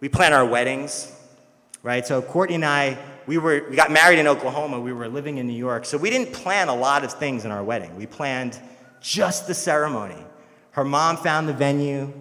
We 0.00 0.08
plan 0.08 0.32
our 0.32 0.44
weddings, 0.44 1.12
right? 1.82 2.06
So 2.06 2.22
Courtney 2.22 2.56
and 2.56 2.64
I 2.64 2.98
we, 3.26 3.38
were, 3.38 3.66
we 3.68 3.76
got 3.76 3.90
married 3.90 4.18
in 4.18 4.26
Oklahoma. 4.26 4.80
We 4.80 4.92
were 4.92 5.08
living 5.08 5.38
in 5.38 5.46
New 5.46 5.52
York. 5.52 5.84
So 5.84 5.98
we 5.98 6.10
didn't 6.10 6.32
plan 6.32 6.68
a 6.68 6.74
lot 6.74 7.04
of 7.04 7.12
things 7.12 7.44
in 7.44 7.50
our 7.50 7.62
wedding. 7.62 7.96
We 7.96 8.06
planned 8.06 8.58
just 9.00 9.46
the 9.46 9.54
ceremony. 9.54 10.22
Her 10.70 10.84
mom 10.84 11.16
found 11.16 11.48
the 11.48 11.52
venue. 11.52 12.12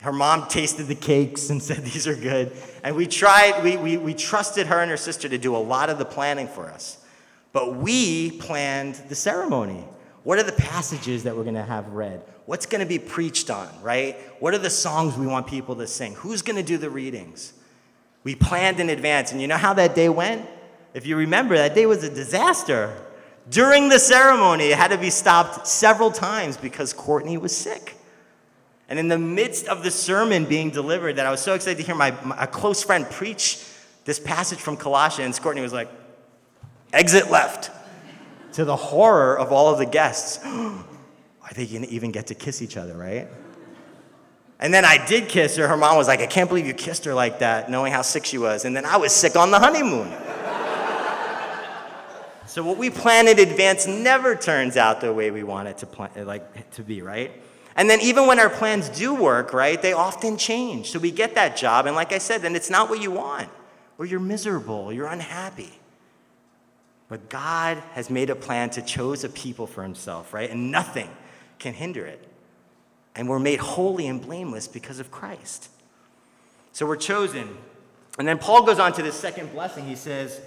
Her 0.00 0.12
mom 0.12 0.48
tasted 0.48 0.84
the 0.84 0.94
cakes 0.94 1.50
and 1.50 1.62
said, 1.62 1.84
These 1.84 2.06
are 2.06 2.16
good. 2.16 2.52
And 2.82 2.96
we 2.96 3.06
tried, 3.06 3.62
we, 3.62 3.76
we, 3.76 3.96
we 3.98 4.14
trusted 4.14 4.66
her 4.66 4.80
and 4.80 4.90
her 4.90 4.96
sister 4.96 5.28
to 5.28 5.38
do 5.38 5.54
a 5.54 5.58
lot 5.58 5.90
of 5.90 5.98
the 5.98 6.06
planning 6.06 6.48
for 6.48 6.66
us. 6.70 7.04
But 7.52 7.76
we 7.76 8.30
planned 8.32 8.94
the 9.08 9.14
ceremony. 9.14 9.84
What 10.22 10.38
are 10.38 10.42
the 10.42 10.52
passages 10.52 11.24
that 11.24 11.36
we're 11.36 11.42
going 11.42 11.54
to 11.54 11.62
have 11.64 11.88
read? 11.88 12.22
What's 12.46 12.66
going 12.66 12.80
to 12.80 12.86
be 12.86 12.98
preached 12.98 13.50
on, 13.50 13.68
right? 13.82 14.18
What 14.38 14.54
are 14.54 14.58
the 14.58 14.70
songs 14.70 15.16
we 15.16 15.26
want 15.26 15.46
people 15.46 15.76
to 15.76 15.86
sing? 15.86 16.14
Who's 16.14 16.42
going 16.42 16.56
to 16.56 16.62
do 16.62 16.78
the 16.78 16.90
readings? 16.90 17.52
We 18.24 18.34
planned 18.34 18.80
in 18.80 18.90
advance. 18.90 19.32
And 19.32 19.40
you 19.40 19.48
know 19.48 19.56
how 19.56 19.74
that 19.74 19.94
day 19.94 20.08
went? 20.08 20.46
If 20.92 21.06
you 21.06 21.16
remember, 21.16 21.56
that 21.56 21.74
day 21.74 21.86
was 21.86 22.04
a 22.04 22.10
disaster. 22.10 22.96
During 23.48 23.88
the 23.88 23.98
ceremony, 23.98 24.66
it 24.66 24.78
had 24.78 24.90
to 24.90 24.98
be 24.98 25.10
stopped 25.10 25.66
several 25.66 26.10
times 26.10 26.56
because 26.56 26.92
Courtney 26.92 27.38
was 27.38 27.56
sick. 27.56 27.96
And 28.88 28.98
in 28.98 29.08
the 29.08 29.18
midst 29.18 29.68
of 29.68 29.84
the 29.84 29.90
sermon 29.90 30.44
being 30.44 30.70
delivered, 30.70 31.16
that 31.16 31.26
I 31.26 31.30
was 31.30 31.40
so 31.40 31.54
excited 31.54 31.78
to 31.78 31.84
hear 31.84 31.94
my, 31.94 32.10
my 32.24 32.42
a 32.42 32.46
close 32.46 32.82
friend 32.82 33.08
preach 33.08 33.64
this 34.04 34.18
passage 34.18 34.58
from 34.58 34.76
Colossians, 34.76 35.38
Courtney 35.38 35.62
was 35.62 35.72
like, 35.72 35.88
exit 36.92 37.30
left. 37.30 37.70
to 38.54 38.64
the 38.64 38.76
horror 38.76 39.38
of 39.38 39.52
all 39.52 39.72
of 39.72 39.78
the 39.78 39.86
guests. 39.86 40.44
Are 40.44 41.54
they 41.54 41.66
gonna 41.66 41.86
even 41.86 42.10
get 42.10 42.26
to 42.28 42.34
kiss 42.34 42.62
each 42.62 42.76
other, 42.76 42.96
right? 42.96 43.28
And 44.60 44.74
then 44.74 44.84
I 44.84 45.04
did 45.04 45.28
kiss 45.28 45.56
her. 45.56 45.66
Her 45.66 45.76
mom 45.76 45.96
was 45.96 46.06
like, 46.06 46.20
I 46.20 46.26
can't 46.26 46.48
believe 46.48 46.66
you 46.66 46.74
kissed 46.74 47.06
her 47.06 47.14
like 47.14 47.38
that, 47.38 47.70
knowing 47.70 47.92
how 47.92 48.02
sick 48.02 48.26
she 48.26 48.36
was. 48.36 48.66
And 48.66 48.76
then 48.76 48.84
I 48.84 48.98
was 48.98 49.12
sick 49.12 49.34
on 49.34 49.50
the 49.50 49.58
honeymoon. 49.58 50.08
so 52.46 52.62
what 52.62 52.76
we 52.76 52.90
plan 52.90 53.26
in 53.26 53.38
advance 53.38 53.86
never 53.86 54.36
turns 54.36 54.76
out 54.76 55.00
the 55.00 55.14
way 55.14 55.30
we 55.30 55.42
want 55.42 55.68
it 55.68 55.78
to 55.78 55.86
plan, 55.86 56.26
like 56.26 56.70
to 56.72 56.82
be, 56.82 57.00
right? 57.00 57.32
And 57.74 57.88
then 57.88 58.02
even 58.02 58.26
when 58.26 58.38
our 58.38 58.50
plans 58.50 58.90
do 58.90 59.14
work, 59.14 59.54
right, 59.54 59.80
they 59.80 59.94
often 59.94 60.36
change. 60.36 60.90
So 60.90 60.98
we 60.98 61.10
get 61.10 61.36
that 61.36 61.56
job, 61.56 61.86
and 61.86 61.96
like 61.96 62.12
I 62.12 62.18
said, 62.18 62.42
then 62.42 62.54
it's 62.54 62.68
not 62.68 62.90
what 62.90 63.00
you 63.00 63.10
want, 63.10 63.48
or 63.96 64.04
you're 64.04 64.20
miserable, 64.20 64.92
you're 64.92 65.06
unhappy. 65.06 65.72
But 67.08 67.30
God 67.30 67.78
has 67.92 68.10
made 68.10 68.28
a 68.28 68.36
plan 68.36 68.68
to 68.70 68.82
choose 68.82 69.24
a 69.24 69.30
people 69.30 69.66
for 69.66 69.82
himself, 69.82 70.34
right? 70.34 70.50
And 70.50 70.70
nothing 70.70 71.08
can 71.58 71.72
hinder 71.72 72.04
it. 72.04 72.29
And 73.14 73.28
we're 73.28 73.38
made 73.38 73.60
holy 73.60 74.06
and 74.06 74.20
blameless 74.20 74.68
because 74.68 75.00
of 75.00 75.10
Christ. 75.10 75.68
So 76.72 76.86
we're 76.86 76.96
chosen. 76.96 77.56
And 78.18 78.26
then 78.26 78.38
Paul 78.38 78.64
goes 78.64 78.78
on 78.78 78.92
to 78.94 79.02
the 79.02 79.12
second 79.12 79.52
blessing. 79.52 79.86
He 79.86 79.96
says, 79.96 80.40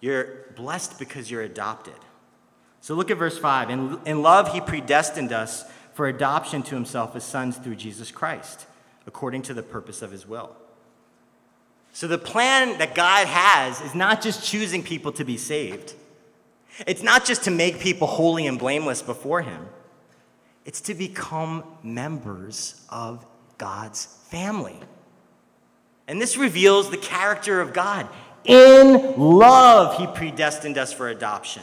You're 0.00 0.46
blessed 0.56 0.98
because 0.98 1.30
you're 1.30 1.42
adopted. 1.42 1.94
So 2.80 2.94
look 2.94 3.10
at 3.10 3.18
verse 3.18 3.38
5. 3.38 3.70
In, 3.70 3.98
in 4.06 4.22
love, 4.22 4.52
he 4.52 4.60
predestined 4.60 5.32
us 5.32 5.64
for 5.94 6.08
adoption 6.08 6.62
to 6.64 6.74
himself 6.74 7.14
as 7.14 7.24
sons 7.24 7.56
through 7.56 7.76
Jesus 7.76 8.10
Christ, 8.10 8.66
according 9.06 9.42
to 9.42 9.54
the 9.54 9.62
purpose 9.62 10.02
of 10.02 10.10
his 10.10 10.26
will. 10.26 10.56
So 11.92 12.08
the 12.08 12.18
plan 12.18 12.78
that 12.78 12.94
God 12.94 13.26
has 13.26 13.80
is 13.82 13.94
not 13.94 14.22
just 14.22 14.44
choosing 14.44 14.82
people 14.82 15.12
to 15.12 15.24
be 15.24 15.36
saved, 15.36 15.94
it's 16.86 17.02
not 17.02 17.24
just 17.24 17.44
to 17.44 17.50
make 17.50 17.78
people 17.80 18.06
holy 18.06 18.46
and 18.46 18.58
blameless 18.58 19.02
before 19.02 19.42
him, 19.42 19.68
it's 20.64 20.80
to 20.82 20.94
become 20.94 21.64
members 21.82 22.84
of 22.88 23.26
God's 23.58 24.06
family. 24.28 24.78
And 26.08 26.20
this 26.20 26.36
reveals 26.36 26.90
the 26.90 26.96
character 26.96 27.60
of 27.60 27.72
God. 27.72 28.08
In 28.44 29.14
love, 29.18 29.98
he 29.98 30.06
predestined 30.06 30.78
us 30.78 30.92
for 30.92 31.08
adoption. 31.08 31.62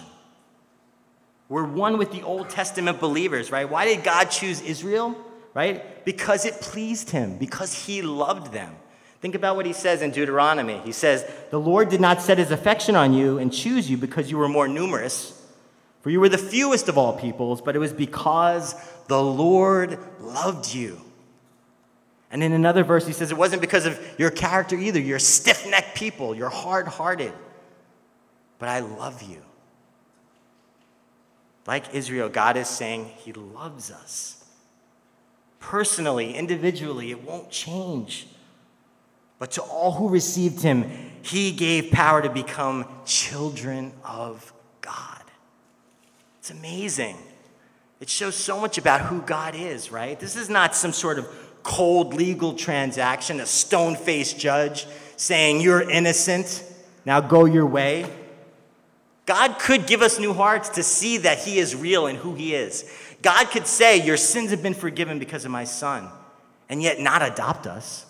We're 1.50 1.66
one 1.66 1.98
with 1.98 2.12
the 2.12 2.22
Old 2.22 2.50
Testament 2.50 3.00
believers, 3.00 3.52
right? 3.52 3.70
Why 3.70 3.86
did 3.86 4.04
God 4.04 4.26
choose 4.26 4.62
Israel? 4.62 5.16
Right? 5.54 6.06
Because 6.06 6.46
it 6.46 6.54
pleased 6.62 7.10
him, 7.10 7.38
because 7.38 7.74
he 7.74 8.02
loved 8.02 8.54
them. 8.54 8.76
Think 9.20 9.36
about 9.36 9.56
what 9.56 9.66
he 9.66 9.74
says 9.74 10.02
in 10.02 10.12
Deuteronomy. 10.12 10.80
He 10.86 10.92
says, 10.94 11.30
The 11.50 11.60
Lord 11.60 11.90
did 11.90 12.00
not 12.00 12.22
set 12.22 12.38
his 12.38 12.52
affection 12.52 12.96
on 12.96 13.14
you 13.14 13.40
and 13.40 13.52
choose 13.52 13.90
you 13.90 13.98
because 13.98 14.32
you 14.32 14.38
were 14.38 14.48
more 14.48 14.68
numerous, 14.68 15.39
for 16.02 16.10
you 16.10 16.20
were 16.20 16.30
the 16.30 16.38
fewest 16.38 16.88
of 16.88 16.98
all 16.98 17.14
peoples, 17.14 17.62
but 17.62 17.76
it 17.76 17.80
was 17.80 17.94
because 17.94 18.76
the 19.08 19.22
Lord 19.22 20.00
loved 20.20 20.74
you. 20.74 21.02
And 22.32 22.44
in 22.44 22.54
another 22.54 22.84
verse, 22.84 23.08
he 23.08 23.14
says, 23.14 23.32
It 23.32 23.38
wasn't 23.38 23.62
because 23.62 23.86
of 23.86 24.00
your 24.18 24.30
character 24.30 24.76
either. 24.76 25.00
You're 25.00 25.20
stiff 25.20 25.68
necked 25.68 25.98
people, 25.98 26.36
you're 26.36 26.50
hard 26.50 26.88
hearted, 26.88 27.34
but 28.60 28.70
I 28.70 28.80
love 28.80 29.24
you. 29.24 29.42
Like 31.68 31.94
Israel, 31.94 32.30
God 32.30 32.56
is 32.58 32.68
saying 32.68 33.12
He 33.18 33.34
loves 33.34 33.92
us. 33.92 34.44
Personally, 35.60 36.34
individually, 36.34 37.12
it 37.12 37.24
won't 37.24 37.52
change. 37.52 38.28
But 39.38 39.52
to 39.52 39.62
all 39.62 39.92
who 39.92 40.10
received 40.10 40.62
Him, 40.62 40.90
He 41.22 41.52
gave 41.52 41.92
power 41.92 42.22
to 42.22 42.30
become 42.30 42.86
children 43.06 43.92
of. 44.04 44.54
It's 46.50 46.58
amazing. 46.58 47.16
It 48.00 48.10
shows 48.10 48.34
so 48.34 48.60
much 48.60 48.80
about 48.80 49.02
who 49.02 49.22
God 49.22 49.54
is, 49.54 49.92
right? 49.92 50.20
This 50.20 50.36
is 50.36 50.50
not 50.50 50.76
some 50.76 50.92
sort 50.92 51.20
of 51.20 51.28
cold 51.62 52.16
legal 52.16 52.54
transaction, 52.54 53.40
a 53.40 53.46
stone 53.46 53.96
faced 53.96 54.40
judge 54.40 54.88
saying, 55.16 55.62
You're 55.62 55.88
innocent, 55.88 56.64
now 57.06 57.22
go 57.22 57.46
your 57.46 57.68
way. 57.68 58.12
God 59.28 59.60
could 59.60 59.86
give 59.86 60.02
us 60.02 60.18
new 60.18 60.34
hearts 60.34 60.70
to 60.70 60.82
see 60.82 61.18
that 61.20 61.38
He 61.38 61.60
is 61.60 61.76
real 61.76 62.08
and 62.08 62.18
who 62.18 62.34
He 62.34 62.56
is. 62.56 62.92
God 63.22 63.52
could 63.52 63.68
say, 63.68 64.04
Your 64.04 64.18
sins 64.18 64.50
have 64.50 64.64
been 64.64 64.74
forgiven 64.74 65.20
because 65.20 65.46
of 65.46 65.52
my 65.52 65.66
Son, 65.66 66.10
and 66.68 66.82
yet 66.82 67.00
not 67.00 67.22
adopt 67.22 67.68
us. 67.68 68.08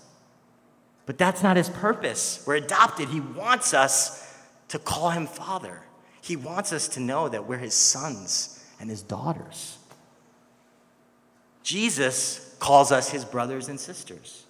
But 1.06 1.17
that's 1.17 1.43
not 1.43 1.58
His 1.58 1.67
purpose. 1.67 2.41
We're 2.47 2.56
adopted. 2.56 3.10
He 3.10 3.19
wants 3.19 3.73
us 3.73 4.34
to 4.69 4.80
call 4.80 5.10
Him 5.10 5.28
Father. 5.28 5.82
He 6.21 6.36
wants 6.36 6.73
us 6.73 6.88
to 6.89 6.99
know 6.99 7.29
that 7.29 7.47
we're 7.47 7.58
His 7.58 7.73
sons 7.73 8.63
and 8.79 8.89
His 8.89 9.01
daughters. 9.01 9.77
Jesus 11.63 12.55
calls 12.60 12.91
us 12.91 13.10
His 13.10 13.25
brothers 13.25 13.69
and 13.69 13.79
sisters. 13.79 14.45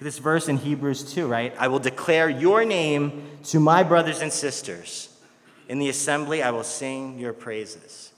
This 0.00 0.18
verse 0.18 0.48
in 0.48 0.58
Hebrews 0.58 1.12
2, 1.12 1.26
right? 1.26 1.52
I 1.58 1.68
will 1.68 1.80
declare 1.80 2.28
your 2.28 2.64
name 2.64 3.26
to 3.44 3.58
my 3.58 3.82
brothers 3.82 4.20
and 4.20 4.32
sisters. 4.32 5.08
In 5.68 5.80
the 5.80 5.88
assembly, 5.88 6.42
I 6.42 6.50
will 6.50 6.64
sing 6.64 7.18
your 7.18 7.32
praises. 7.32 8.12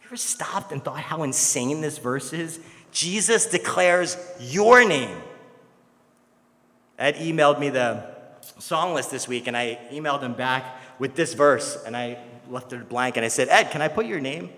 You 0.00 0.06
ever 0.06 0.16
stopped 0.16 0.72
and 0.72 0.82
thought 0.82 0.98
how 0.98 1.22
insane 1.22 1.82
this 1.82 1.98
verse 1.98 2.32
is? 2.32 2.58
Jesus 2.90 3.46
declares 3.46 4.16
your 4.40 4.84
name. 4.86 5.16
Ed 6.98 7.16
emailed 7.16 7.60
me 7.60 7.68
the 7.68 8.09
song 8.58 8.94
list 8.94 9.10
this 9.10 9.26
week, 9.28 9.46
and 9.46 9.56
I 9.56 9.78
emailed 9.92 10.22
him 10.22 10.34
back 10.34 10.64
with 10.98 11.14
this 11.14 11.34
verse, 11.34 11.82
and 11.84 11.96
I 11.96 12.18
left 12.48 12.72
it 12.72 12.88
blank, 12.88 13.16
and 13.16 13.24
I 13.24 13.28
said, 13.28 13.48
Ed, 13.48 13.70
can 13.70 13.82
I 13.82 13.88
put 13.88 14.06
your 14.06 14.20
name 14.20 14.50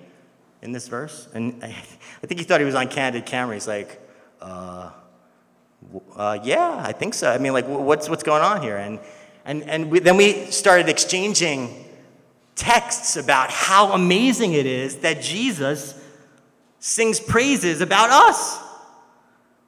in 0.60 0.72
this 0.72 0.88
verse? 0.88 1.28
And 1.34 1.62
I, 1.62 1.68
I 2.22 2.26
think 2.26 2.40
he 2.40 2.44
thought 2.44 2.60
he 2.60 2.66
was 2.66 2.74
on 2.74 2.88
candid 2.88 3.26
camera. 3.26 3.54
He's 3.54 3.68
like, 3.68 4.00
uh, 4.40 4.90
uh, 6.14 6.38
yeah, 6.42 6.80
I 6.84 6.92
think 6.92 7.14
so. 7.14 7.30
I 7.30 7.38
mean, 7.38 7.52
like, 7.52 7.66
what's, 7.66 8.08
what's 8.08 8.22
going 8.22 8.42
on 8.42 8.62
here? 8.62 8.76
And 8.76 9.00
and, 9.44 9.68
and 9.68 9.90
we, 9.90 9.98
then 9.98 10.16
we 10.16 10.50
started 10.50 10.88
exchanging 10.88 11.84
texts 12.54 13.16
about 13.16 13.50
how 13.50 13.92
amazing 13.92 14.52
it 14.52 14.66
is 14.66 14.96
that 14.98 15.20
Jesus 15.20 16.00
sings 16.78 17.18
praises 17.18 17.80
about 17.80 18.10
us. 18.10 18.58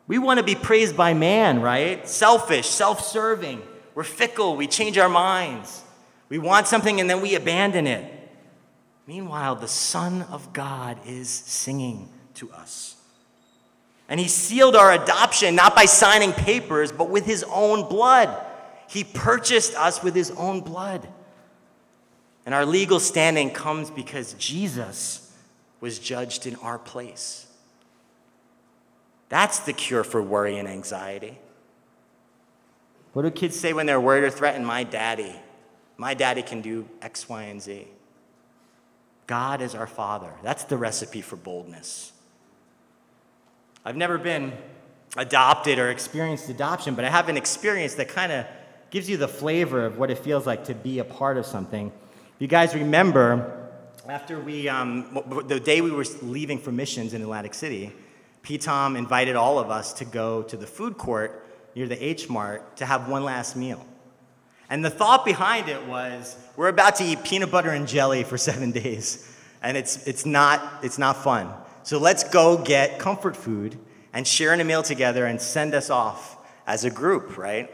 We 0.06 0.18
want 0.18 0.38
to 0.38 0.44
be 0.44 0.54
praised 0.54 0.96
by 0.96 1.14
man, 1.14 1.60
right? 1.60 2.06
Selfish, 2.08 2.68
self 2.68 3.04
serving. 3.04 3.62
We're 3.94 4.02
fickle. 4.04 4.56
We 4.56 4.66
change 4.66 4.98
our 4.98 5.08
minds. 5.08 5.82
We 6.28 6.38
want 6.38 6.66
something 6.66 7.00
and 7.00 7.08
then 7.08 7.20
we 7.20 7.34
abandon 7.34 7.86
it. 7.86 8.10
Meanwhile, 9.06 9.56
the 9.56 9.68
Son 9.68 10.22
of 10.22 10.52
God 10.52 10.98
is 11.06 11.28
singing 11.28 12.08
to 12.34 12.50
us. 12.52 12.96
And 14.08 14.18
he 14.18 14.28
sealed 14.28 14.76
our 14.76 14.92
adoption 14.92 15.54
not 15.54 15.74
by 15.74 15.84
signing 15.84 16.32
papers, 16.32 16.92
but 16.92 17.10
with 17.10 17.24
his 17.26 17.44
own 17.44 17.88
blood. 17.88 18.34
He 18.88 19.04
purchased 19.04 19.74
us 19.74 20.02
with 20.02 20.14
his 20.14 20.30
own 20.32 20.60
blood. 20.60 21.06
And 22.46 22.54
our 22.54 22.66
legal 22.66 23.00
standing 23.00 23.50
comes 23.50 23.90
because 23.90 24.34
Jesus 24.34 25.32
was 25.80 25.98
judged 25.98 26.46
in 26.46 26.56
our 26.56 26.78
place. 26.78 27.46
That's 29.28 29.60
the 29.60 29.72
cure 29.72 30.04
for 30.04 30.22
worry 30.22 30.58
and 30.58 30.68
anxiety. 30.68 31.38
What 33.14 33.22
do 33.22 33.30
kids 33.30 33.58
say 33.58 33.72
when 33.72 33.86
they're 33.86 34.00
worried 34.00 34.24
or 34.24 34.30
threatened? 34.30 34.66
My 34.66 34.82
daddy. 34.82 35.34
My 35.96 36.14
daddy 36.14 36.42
can 36.42 36.60
do 36.60 36.88
X, 37.00 37.28
Y, 37.28 37.44
and 37.44 37.62
Z. 37.62 37.86
God 39.26 39.62
is 39.62 39.74
our 39.74 39.86
Father. 39.86 40.32
That's 40.42 40.64
the 40.64 40.76
recipe 40.76 41.22
for 41.22 41.36
boldness. 41.36 42.12
I've 43.84 43.96
never 43.96 44.18
been 44.18 44.52
adopted 45.16 45.78
or 45.78 45.90
experienced 45.90 46.48
adoption, 46.48 46.96
but 46.96 47.04
I 47.04 47.08
have 47.08 47.28
an 47.28 47.36
experience 47.36 47.94
that 47.94 48.08
kind 48.08 48.32
of 48.32 48.46
gives 48.90 49.08
you 49.08 49.16
the 49.16 49.28
flavor 49.28 49.86
of 49.86 49.96
what 49.96 50.10
it 50.10 50.18
feels 50.18 50.44
like 50.44 50.64
to 50.64 50.74
be 50.74 50.98
a 50.98 51.04
part 51.04 51.36
of 51.36 51.46
something. 51.46 51.92
You 52.40 52.48
guys 52.48 52.74
remember, 52.74 53.70
after 54.08 54.40
we, 54.40 54.68
um, 54.68 55.22
the 55.46 55.60
day 55.60 55.80
we 55.80 55.92
were 55.92 56.04
leaving 56.20 56.58
for 56.58 56.72
missions 56.72 57.14
in 57.14 57.22
Atlantic 57.22 57.54
City, 57.54 57.92
P. 58.42 58.58
Tom 58.58 58.96
invited 58.96 59.36
all 59.36 59.60
of 59.60 59.70
us 59.70 59.92
to 59.94 60.04
go 60.04 60.42
to 60.42 60.56
the 60.56 60.66
food 60.66 60.98
court 60.98 61.43
near 61.74 61.86
the 61.88 62.02
H 62.04 62.28
Mart 62.28 62.76
to 62.76 62.86
have 62.86 63.08
one 63.08 63.24
last 63.24 63.56
meal. 63.56 63.84
And 64.70 64.84
the 64.84 64.90
thought 64.90 65.24
behind 65.24 65.68
it 65.68 65.86
was 65.86 66.36
we're 66.56 66.68
about 66.68 66.96
to 66.96 67.04
eat 67.04 67.24
peanut 67.24 67.50
butter 67.50 67.70
and 67.70 67.86
jelly 67.86 68.24
for 68.24 68.38
seven 68.50 68.70
days, 68.70 69.28
and 69.62 69.76
it's, 69.76 70.06
it's, 70.06 70.26
not, 70.26 70.80
it's 70.82 70.98
not 70.98 71.22
fun. 71.22 71.52
So 71.82 71.98
let's 71.98 72.24
go 72.24 72.56
get 72.56 72.98
comfort 72.98 73.36
food 73.36 73.78
and 74.12 74.26
share 74.26 74.54
in 74.54 74.60
a 74.60 74.64
meal 74.64 74.82
together 74.82 75.26
and 75.26 75.40
send 75.40 75.74
us 75.74 75.90
off 75.90 76.38
as 76.66 76.84
a 76.84 76.90
group, 76.90 77.36
right? 77.36 77.70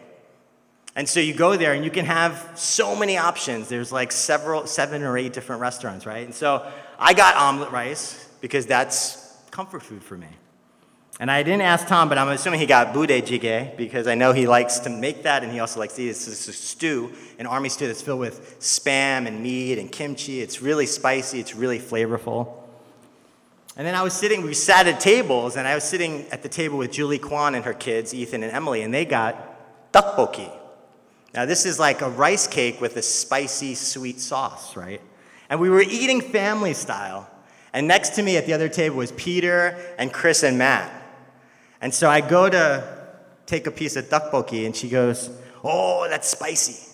And 0.96 1.08
so 1.08 1.20
you 1.20 1.34
go 1.34 1.56
there 1.56 1.72
and 1.74 1.84
you 1.84 1.90
can 1.90 2.04
have 2.06 2.50
so 2.56 2.96
many 2.96 3.16
options. 3.16 3.68
There's 3.68 3.92
like 3.92 4.10
several, 4.10 4.66
seven 4.66 5.02
or 5.02 5.16
eight 5.16 5.32
different 5.32 5.60
restaurants, 5.60 6.06
right? 6.06 6.24
And 6.24 6.34
so 6.34 6.68
I 6.98 7.14
got 7.14 7.36
omelet 7.36 7.70
rice 7.70 8.28
because 8.40 8.66
that's 8.66 9.36
comfort 9.50 9.82
food 9.82 10.02
for 10.02 10.16
me. 10.16 10.26
And 11.20 11.30
I 11.30 11.42
didn't 11.42 11.60
ask 11.60 11.86
Tom, 11.86 12.08
but 12.08 12.16
I'm 12.16 12.28
assuming 12.28 12.60
he 12.60 12.66
got 12.66 12.94
budae 12.94 13.20
jjigae 13.20 13.76
because 13.76 14.06
I 14.06 14.14
know 14.14 14.32
he 14.32 14.46
likes 14.46 14.78
to 14.80 14.90
make 14.90 15.24
that 15.24 15.44
and 15.44 15.52
he 15.52 15.60
also 15.60 15.78
likes 15.78 15.94
to 15.96 16.02
eat 16.02 16.06
it. 16.06 16.12
It's 16.12 16.48
a 16.48 16.52
stew, 16.52 17.12
an 17.38 17.44
army 17.44 17.68
stew 17.68 17.86
that's 17.88 18.00
filled 18.00 18.20
with 18.20 18.58
spam 18.58 19.26
and 19.26 19.42
meat 19.42 19.78
and 19.78 19.92
kimchi. 19.92 20.40
It's 20.40 20.62
really 20.62 20.86
spicy, 20.86 21.38
it's 21.38 21.54
really 21.54 21.78
flavorful. 21.78 22.54
And 23.76 23.86
then 23.86 23.94
I 23.94 24.02
was 24.02 24.14
sitting, 24.14 24.42
we 24.42 24.54
sat 24.54 24.86
at 24.86 24.98
tables, 24.98 25.56
and 25.56 25.68
I 25.68 25.74
was 25.74 25.84
sitting 25.84 26.26
at 26.32 26.42
the 26.42 26.48
table 26.48 26.78
with 26.78 26.90
Julie 26.90 27.18
Kwan 27.18 27.54
and 27.54 27.66
her 27.66 27.74
kids, 27.74 28.14
Ethan 28.14 28.42
and 28.42 28.50
Emily, 28.50 28.80
and 28.80 28.92
they 28.92 29.04
got 29.04 29.92
tteokbokki. 29.92 30.50
Now, 31.34 31.44
this 31.44 31.66
is 31.66 31.78
like 31.78 32.00
a 32.00 32.08
rice 32.08 32.46
cake 32.46 32.80
with 32.80 32.96
a 32.96 33.02
spicy, 33.02 33.74
sweet 33.74 34.20
sauce, 34.20 34.74
right? 34.74 35.02
And 35.50 35.60
we 35.60 35.68
were 35.68 35.82
eating 35.82 36.22
family 36.22 36.72
style. 36.72 37.28
And 37.74 37.86
next 37.86 38.10
to 38.16 38.22
me 38.22 38.38
at 38.38 38.46
the 38.46 38.54
other 38.54 38.70
table 38.70 38.96
was 38.96 39.12
Peter 39.12 39.78
and 39.98 40.12
Chris 40.12 40.42
and 40.42 40.58
Matt. 40.58 40.96
And 41.80 41.92
so 41.94 42.08
I 42.08 42.20
go 42.20 42.48
to 42.48 43.00
take 43.46 43.66
a 43.66 43.70
piece 43.70 43.96
of 43.96 44.06
tteokbokki, 44.06 44.66
and 44.66 44.74
she 44.74 44.88
goes, 44.88 45.30
Oh, 45.62 46.06
that's 46.08 46.28
spicy. 46.28 46.86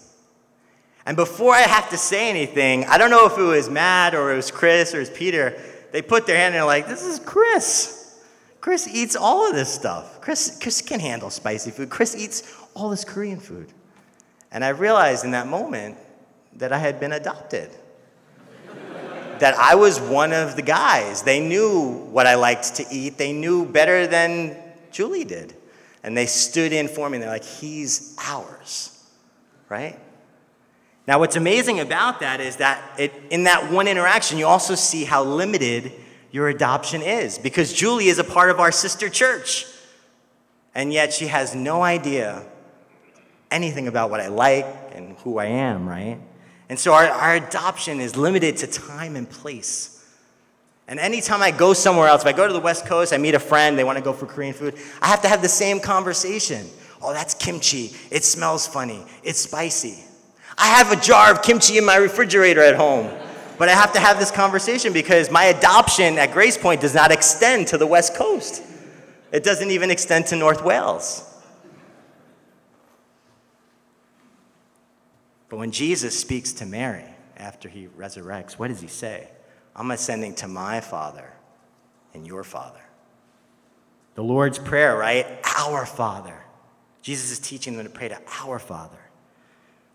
And 1.04 1.16
before 1.16 1.54
I 1.54 1.60
have 1.60 1.90
to 1.90 1.96
say 1.96 2.28
anything, 2.28 2.84
I 2.86 2.98
don't 2.98 3.10
know 3.10 3.26
if 3.26 3.38
it 3.38 3.42
was 3.42 3.70
Matt 3.70 4.14
or 4.14 4.32
it 4.32 4.36
was 4.36 4.50
Chris 4.50 4.92
or 4.92 4.96
it 4.96 5.00
was 5.00 5.10
Peter, 5.10 5.56
they 5.92 6.02
put 6.02 6.26
their 6.26 6.36
hand 6.36 6.54
in 6.54 6.60
and 6.60 6.66
like, 6.66 6.88
This 6.88 7.04
is 7.04 7.20
Chris. 7.20 8.02
Chris 8.60 8.88
eats 8.88 9.14
all 9.14 9.48
of 9.48 9.54
this 9.54 9.72
stuff. 9.72 10.20
Chris, 10.20 10.58
Chris 10.60 10.82
can 10.82 10.98
handle 10.98 11.30
spicy 11.30 11.70
food. 11.70 11.88
Chris 11.88 12.16
eats 12.16 12.52
all 12.74 12.90
this 12.90 13.04
Korean 13.04 13.38
food. 13.38 13.72
And 14.50 14.64
I 14.64 14.70
realized 14.70 15.24
in 15.24 15.30
that 15.32 15.46
moment 15.46 15.96
that 16.54 16.72
I 16.72 16.78
had 16.78 16.98
been 16.98 17.12
adopted. 17.12 17.70
that 19.38 19.54
I 19.56 19.76
was 19.76 20.00
one 20.00 20.32
of 20.32 20.56
the 20.56 20.62
guys. 20.62 21.22
They 21.22 21.38
knew 21.38 22.08
what 22.10 22.26
I 22.26 22.34
liked 22.34 22.76
to 22.76 22.86
eat, 22.90 23.18
they 23.18 23.32
knew 23.32 23.66
better 23.66 24.08
than 24.08 24.56
Julie 24.96 25.24
did. 25.24 25.54
And 26.02 26.16
they 26.16 26.24
stood 26.24 26.72
in 26.72 26.88
for 26.88 27.10
me 27.10 27.16
and 27.16 27.22
they're 27.22 27.30
like, 27.30 27.44
he's 27.44 28.16
ours, 28.18 28.98
right? 29.68 29.98
Now, 31.06 31.18
what's 31.18 31.36
amazing 31.36 31.80
about 31.80 32.20
that 32.20 32.40
is 32.40 32.56
that 32.56 32.98
it, 32.98 33.12
in 33.28 33.44
that 33.44 33.70
one 33.70 33.88
interaction, 33.88 34.38
you 34.38 34.46
also 34.46 34.74
see 34.74 35.04
how 35.04 35.22
limited 35.22 35.92
your 36.30 36.48
adoption 36.48 37.02
is 37.02 37.38
because 37.38 37.74
Julie 37.74 38.06
is 38.06 38.18
a 38.18 38.24
part 38.24 38.50
of 38.50 38.58
our 38.58 38.72
sister 38.72 39.10
church. 39.10 39.66
And 40.74 40.94
yet 40.94 41.12
she 41.12 41.26
has 41.26 41.54
no 41.54 41.82
idea 41.82 42.42
anything 43.50 43.88
about 43.88 44.10
what 44.10 44.20
I 44.20 44.28
like 44.28 44.66
and 44.94 45.16
who 45.18 45.36
I 45.36 45.46
am, 45.46 45.86
right? 45.86 46.18
And 46.70 46.78
so 46.78 46.94
our, 46.94 47.04
our 47.04 47.34
adoption 47.34 48.00
is 48.00 48.16
limited 48.16 48.56
to 48.58 48.66
time 48.66 49.14
and 49.14 49.28
place. 49.28 49.95
And 50.88 51.00
anytime 51.00 51.42
I 51.42 51.50
go 51.50 51.72
somewhere 51.72 52.08
else, 52.08 52.22
if 52.22 52.28
I 52.28 52.32
go 52.32 52.46
to 52.46 52.52
the 52.52 52.60
West 52.60 52.86
Coast, 52.86 53.12
I 53.12 53.16
meet 53.16 53.34
a 53.34 53.40
friend, 53.40 53.76
they 53.76 53.84
want 53.84 53.98
to 53.98 54.04
go 54.04 54.12
for 54.12 54.26
Korean 54.26 54.54
food, 54.54 54.76
I 55.02 55.08
have 55.08 55.22
to 55.22 55.28
have 55.28 55.42
the 55.42 55.48
same 55.48 55.80
conversation. 55.80 56.66
Oh, 57.02 57.12
that's 57.12 57.34
kimchi. 57.34 57.90
It 58.10 58.24
smells 58.24 58.66
funny. 58.66 59.04
It's 59.22 59.40
spicy. 59.40 60.04
I 60.56 60.68
have 60.68 60.92
a 60.92 60.96
jar 60.96 61.32
of 61.32 61.42
kimchi 61.42 61.76
in 61.76 61.84
my 61.84 61.96
refrigerator 61.96 62.62
at 62.62 62.76
home. 62.76 63.10
But 63.58 63.68
I 63.68 63.72
have 63.72 63.92
to 63.94 64.00
have 64.00 64.18
this 64.18 64.30
conversation 64.30 64.92
because 64.92 65.30
my 65.30 65.46
adoption 65.46 66.18
at 66.18 66.32
Grace 66.32 66.58
Point 66.58 66.80
does 66.80 66.94
not 66.94 67.10
extend 67.10 67.68
to 67.68 67.78
the 67.78 67.86
West 67.86 68.14
Coast. 68.14 68.62
It 69.32 69.44
doesn't 69.44 69.70
even 69.70 69.90
extend 69.90 70.26
to 70.26 70.36
North 70.36 70.62
Wales. 70.62 71.22
But 75.48 75.58
when 75.58 75.70
Jesus 75.70 76.18
speaks 76.18 76.52
to 76.54 76.66
Mary 76.66 77.04
after 77.36 77.68
he 77.68 77.86
resurrects, 77.86 78.54
what 78.54 78.68
does 78.68 78.80
he 78.80 78.88
say? 78.88 79.28
I'm 79.76 79.90
ascending 79.90 80.34
to 80.36 80.48
my 80.48 80.80
Father 80.80 81.30
and 82.14 82.26
your 82.26 82.42
Father. 82.42 82.80
The 84.14 84.24
Lord's 84.24 84.58
Prayer, 84.58 84.96
right? 84.96 85.26
Our 85.58 85.84
Father. 85.84 86.42
Jesus 87.02 87.30
is 87.30 87.38
teaching 87.38 87.76
them 87.76 87.84
to 87.84 87.92
pray 87.92 88.08
to 88.08 88.18
our 88.42 88.58
Father. 88.58 88.98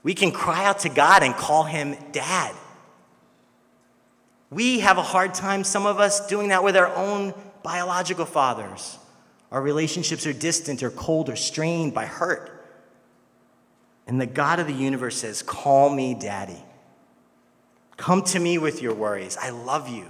We 0.04 0.14
can 0.14 0.32
cry 0.32 0.66
out 0.66 0.80
to 0.80 0.90
God 0.90 1.24
and 1.24 1.34
call 1.34 1.64
him 1.64 1.98
Dad. 2.12 2.56
We 4.52 4.80
have 4.82 4.98
a 4.98 5.04
hard 5.04 5.34
time, 5.34 5.64
some 5.64 5.86
of 5.86 6.00
us, 6.00 6.28
doing 6.28 6.50
that 6.50 6.64
with 6.64 6.78
our 6.78 6.94
own 6.96 7.34
biological 7.64 8.26
fathers. 8.26 9.00
Our 9.52 9.62
relationships 9.62 10.28
are 10.28 10.34
distant 10.34 10.84
or 10.84 10.92
cold 10.92 11.30
or 11.30 11.36
strained 11.36 11.94
by 11.94 12.06
hurt. 12.06 12.50
And 14.08 14.22
the 14.22 14.26
God 14.26 14.60
of 14.60 14.68
the 14.68 14.74
universe 14.74 15.18
says, 15.18 15.42
Call 15.42 15.90
me 15.90 16.14
daddy. 16.14 16.64
Come 18.02 18.24
to 18.24 18.40
me 18.40 18.58
with 18.58 18.82
your 18.82 18.96
worries. 18.96 19.38
I 19.40 19.52
love 19.52 19.88
you. 19.88 20.08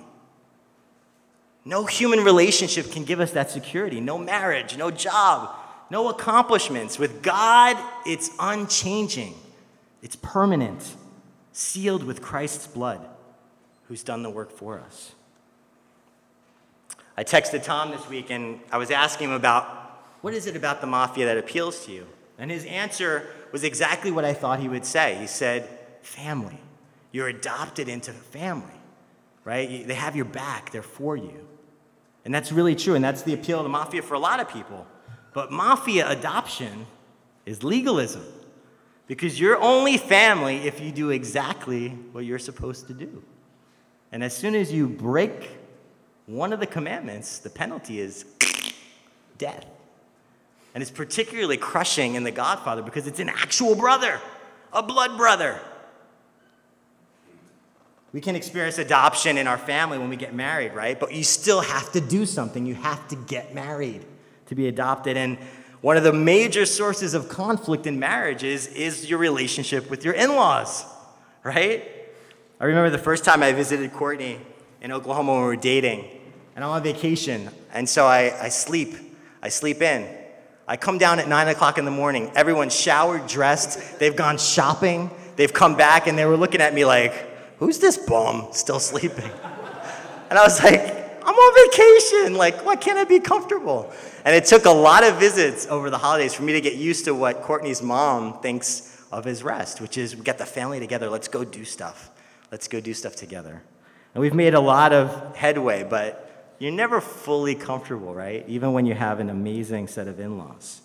No 1.65 1.85
human 1.85 2.23
relationship 2.23 2.89
can 2.89 3.03
give 3.03 3.19
us 3.19 3.31
that 3.31 3.51
security. 3.51 3.99
No 3.99 4.17
marriage, 4.17 4.77
no 4.77 4.91
job, 4.91 5.53
no 5.89 6.07
accomplishments. 6.07 6.97
With 6.97 7.21
God, 7.21 7.75
it's 8.05 8.29
unchanging, 8.39 9.35
it's 10.01 10.15
permanent, 10.15 10.95
sealed 11.51 12.05
with 12.05 12.21
Christ's 12.21 12.65
blood 12.65 13.05
who's 13.89 14.03
done 14.03 14.23
the 14.23 14.29
work 14.29 14.53
for 14.53 14.79
us. 14.79 15.13
I 17.17 17.25
texted 17.25 17.61
Tom 17.61 17.91
this 17.91 18.07
week 18.07 18.31
and 18.31 18.61
I 18.71 18.77
was 18.77 18.89
asking 18.89 19.31
him 19.31 19.35
about 19.35 19.65
what 20.21 20.33
is 20.33 20.47
it 20.47 20.55
about 20.55 20.79
the 20.79 20.87
mafia 20.87 21.25
that 21.25 21.37
appeals 21.37 21.85
to 21.87 21.91
you? 21.91 22.07
And 22.37 22.49
his 22.49 22.63
answer 22.63 23.27
was 23.51 23.65
exactly 23.65 24.11
what 24.11 24.23
I 24.23 24.33
thought 24.33 24.61
he 24.61 24.69
would 24.69 24.85
say. 24.85 25.15
He 25.15 25.27
said, 25.27 25.67
Family. 26.03 26.57
You're 27.11 27.27
adopted 27.27 27.89
into 27.89 28.11
the 28.11 28.19
family, 28.19 28.79
right? 29.43 29.87
They 29.87 29.93
have 29.93 30.15
your 30.15 30.25
back, 30.25 30.71
they're 30.71 30.81
for 30.81 31.17
you. 31.17 31.47
And 32.23 32.33
that's 32.33 32.51
really 32.51 32.75
true, 32.75 32.95
and 32.95 33.03
that's 33.03 33.23
the 33.23 33.33
appeal 33.33 33.59
of 33.59 33.63
the 33.63 33.69
mafia 33.69 34.01
for 34.01 34.13
a 34.13 34.19
lot 34.19 34.39
of 34.39 34.49
people. 34.49 34.85
But 35.33 35.51
mafia 35.51 36.09
adoption 36.09 36.85
is 37.45 37.63
legalism 37.63 38.23
because 39.07 39.39
you're 39.39 39.59
only 39.59 39.97
family 39.97 40.57
if 40.67 40.79
you 40.79 40.91
do 40.91 41.09
exactly 41.09 41.89
what 42.11 42.25
you're 42.25 42.39
supposed 42.39 42.87
to 42.87 42.93
do. 42.93 43.23
And 44.11 44.23
as 44.23 44.35
soon 44.35 44.55
as 44.55 44.71
you 44.71 44.87
break 44.87 45.49
one 46.27 46.53
of 46.53 46.59
the 46.59 46.67
commandments, 46.67 47.39
the 47.39 47.49
penalty 47.49 47.99
is 47.99 48.25
death. 49.37 49.65
And 50.73 50.81
it's 50.81 50.91
particularly 50.91 51.57
crushing 51.57 52.15
in 52.15 52.23
The 52.23 52.31
Godfather 52.31 52.81
because 52.81 53.07
it's 53.07 53.19
an 53.19 53.29
actual 53.29 53.75
brother, 53.75 54.19
a 54.71 54.81
blood 54.83 55.17
brother. 55.17 55.59
We 58.13 58.19
can 58.19 58.35
experience 58.35 58.77
adoption 58.77 59.37
in 59.37 59.47
our 59.47 59.57
family 59.57 59.97
when 59.97 60.09
we 60.09 60.17
get 60.17 60.33
married, 60.33 60.73
right? 60.73 60.99
But 60.99 61.13
you 61.13 61.23
still 61.23 61.61
have 61.61 61.91
to 61.93 62.01
do 62.01 62.25
something. 62.25 62.65
You 62.65 62.75
have 62.75 63.07
to 63.07 63.15
get 63.15 63.55
married 63.55 64.05
to 64.47 64.55
be 64.55 64.67
adopted. 64.67 65.15
And 65.15 65.37
one 65.79 65.95
of 65.95 66.03
the 66.03 66.11
major 66.11 66.65
sources 66.65 67.13
of 67.13 67.29
conflict 67.29 67.87
in 67.87 67.99
marriages 67.99 68.67
is 68.67 69.09
your 69.09 69.17
relationship 69.17 69.89
with 69.89 70.03
your 70.03 70.13
in 70.13 70.35
laws, 70.35 70.85
right? 71.43 71.89
I 72.59 72.65
remember 72.65 72.89
the 72.89 72.97
first 72.97 73.23
time 73.23 73.41
I 73.41 73.53
visited 73.53 73.93
Courtney 73.93 74.39
in 74.81 74.91
Oklahoma 74.91 75.31
when 75.31 75.41
we 75.41 75.47
were 75.47 75.55
dating, 75.55 76.05
and 76.55 76.65
I'm 76.65 76.71
on 76.71 76.83
vacation, 76.83 77.49
and 77.73 77.87
so 77.87 78.05
I, 78.05 78.43
I 78.43 78.49
sleep. 78.49 78.95
I 79.41 79.49
sleep 79.49 79.81
in. 79.81 80.07
I 80.67 80.77
come 80.77 80.97
down 80.97 81.19
at 81.19 81.27
9 81.27 81.47
o'clock 81.47 81.77
in 81.77 81.85
the 81.85 81.91
morning. 81.91 82.31
Everyone's 82.35 82.75
showered, 82.75 83.25
dressed, 83.25 83.99
they've 83.99 84.15
gone 84.15 84.37
shopping, 84.37 85.09
they've 85.37 85.51
come 85.51 85.75
back, 85.75 86.07
and 86.07 86.17
they 86.17 86.25
were 86.25 86.37
looking 86.37 86.61
at 86.61 86.73
me 86.73 86.85
like, 86.85 87.30
Who's 87.61 87.77
this 87.77 87.95
bum 87.95 88.47
still 88.53 88.79
sleeping? 88.79 89.29
And 90.31 90.39
I 90.39 90.43
was 90.43 90.63
like, 90.63 90.81
I'm 91.23 91.35
on 91.35 91.69
vacation. 91.69 92.33
Like, 92.33 92.65
why 92.65 92.75
can't 92.75 92.97
I 92.97 93.03
be 93.03 93.19
comfortable? 93.19 93.93
And 94.25 94.35
it 94.35 94.45
took 94.45 94.65
a 94.65 94.71
lot 94.71 95.03
of 95.03 95.17
visits 95.19 95.67
over 95.67 95.91
the 95.91 95.99
holidays 95.99 96.33
for 96.33 96.41
me 96.41 96.53
to 96.53 96.61
get 96.61 96.73
used 96.73 97.05
to 97.05 97.13
what 97.13 97.43
Courtney's 97.43 97.83
mom 97.83 98.41
thinks 98.41 99.05
of 99.11 99.25
his 99.25 99.43
rest, 99.43 99.79
which 99.79 99.95
is 99.95 100.15
we 100.15 100.23
get 100.23 100.39
the 100.39 100.45
family 100.45 100.79
together, 100.79 101.07
let's 101.07 101.27
go 101.27 101.43
do 101.43 101.63
stuff. 101.63 102.09
Let's 102.51 102.67
go 102.67 102.81
do 102.81 102.95
stuff 102.95 103.15
together. 103.15 103.61
And 104.15 104.21
we've 104.23 104.33
made 104.33 104.55
a 104.55 104.59
lot 104.59 104.91
of 104.91 105.35
headway, 105.35 105.83
but 105.83 106.55
you're 106.57 106.71
never 106.71 106.99
fully 106.99 107.53
comfortable, 107.53 108.15
right? 108.15 108.43
Even 108.47 108.73
when 108.73 108.87
you 108.87 108.95
have 108.95 109.19
an 109.19 109.29
amazing 109.29 109.87
set 109.87 110.07
of 110.07 110.19
in 110.19 110.39
laws. 110.39 110.81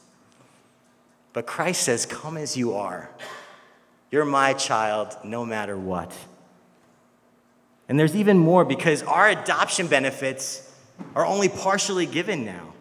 But 1.32 1.46
Christ 1.46 1.84
says, 1.84 2.04
Come 2.04 2.36
as 2.36 2.54
you 2.54 2.74
are. 2.74 3.08
You're 4.10 4.26
my 4.26 4.52
child 4.52 5.16
no 5.24 5.46
matter 5.46 5.78
what. 5.78 6.14
And 7.88 7.99
there's 7.99 8.16
even 8.16 8.38
more 8.38 8.64
because 8.64 9.03
our 9.03 9.29
adoption 9.29 9.87
benefits 9.87 10.72
are 11.14 11.25
only 11.25 11.49
partially 11.49 12.07
given 12.07 12.44
now. 12.44 12.72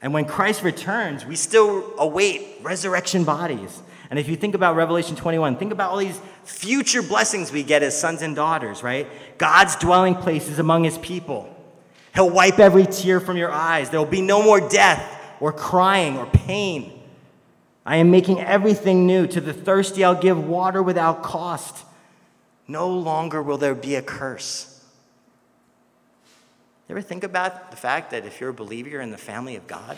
And 0.00 0.12
when 0.12 0.24
Christ 0.24 0.62
returns, 0.62 1.24
we 1.24 1.36
still 1.36 1.92
await 1.98 2.58
resurrection 2.62 3.24
bodies. 3.24 3.82
And 4.10 4.18
if 4.18 4.28
you 4.28 4.36
think 4.36 4.54
about 4.54 4.76
Revelation 4.76 5.16
21, 5.16 5.56
think 5.56 5.72
about 5.72 5.90
all 5.90 5.98
these 5.98 6.20
future 6.44 7.02
blessings 7.02 7.50
we 7.50 7.62
get 7.62 7.82
as 7.82 7.98
sons 7.98 8.22
and 8.22 8.36
daughters, 8.36 8.82
right? 8.82 9.08
God's 9.38 9.74
dwelling 9.76 10.14
place 10.14 10.48
is 10.48 10.58
among 10.58 10.84
his 10.84 10.98
people. 10.98 11.52
He'll 12.14 12.30
wipe 12.30 12.58
every 12.58 12.86
tear 12.86 13.20
from 13.20 13.36
your 13.36 13.50
eyes. 13.50 13.90
There 13.90 14.00
will 14.00 14.06
be 14.06 14.22
no 14.22 14.42
more 14.42 14.60
death 14.60 15.04
or 15.40 15.52
crying 15.52 16.16
or 16.16 16.26
pain. 16.26 17.02
I 17.84 17.96
am 17.96 18.10
making 18.10 18.40
everything 18.40 19.06
new. 19.06 19.26
To 19.28 19.40
the 19.40 19.52
thirsty, 19.52 20.02
I'll 20.02 20.20
give 20.20 20.46
water 20.46 20.82
without 20.82 21.22
cost. 21.22 21.85
No 22.68 22.88
longer 22.88 23.42
will 23.42 23.58
there 23.58 23.74
be 23.74 23.94
a 23.94 24.02
curse. 24.02 24.72
You 26.88 26.94
ever 26.94 27.02
think 27.02 27.24
about 27.24 27.70
the 27.70 27.76
fact 27.76 28.10
that 28.10 28.24
if 28.24 28.40
you're 28.40 28.50
a 28.50 28.54
believer, 28.54 28.88
you're 28.88 29.00
in 29.00 29.10
the 29.10 29.18
family 29.18 29.56
of 29.56 29.66
God? 29.66 29.96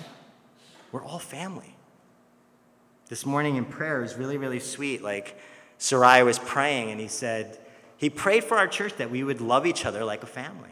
We're 0.90 1.04
all 1.04 1.18
family. 1.18 1.74
This 3.08 3.26
morning 3.26 3.56
in 3.56 3.64
prayer 3.64 4.00
was 4.00 4.16
really, 4.16 4.36
really 4.36 4.60
sweet. 4.60 5.02
Like, 5.02 5.38
Sarai 5.78 6.22
was 6.22 6.38
praying, 6.38 6.90
and 6.90 7.00
he 7.00 7.08
said, 7.08 7.58
he 7.96 8.10
prayed 8.10 8.44
for 8.44 8.56
our 8.56 8.66
church 8.66 8.94
that 8.96 9.10
we 9.10 9.22
would 9.24 9.40
love 9.40 9.66
each 9.66 9.84
other 9.84 10.04
like 10.04 10.22
a 10.22 10.26
family. 10.26 10.70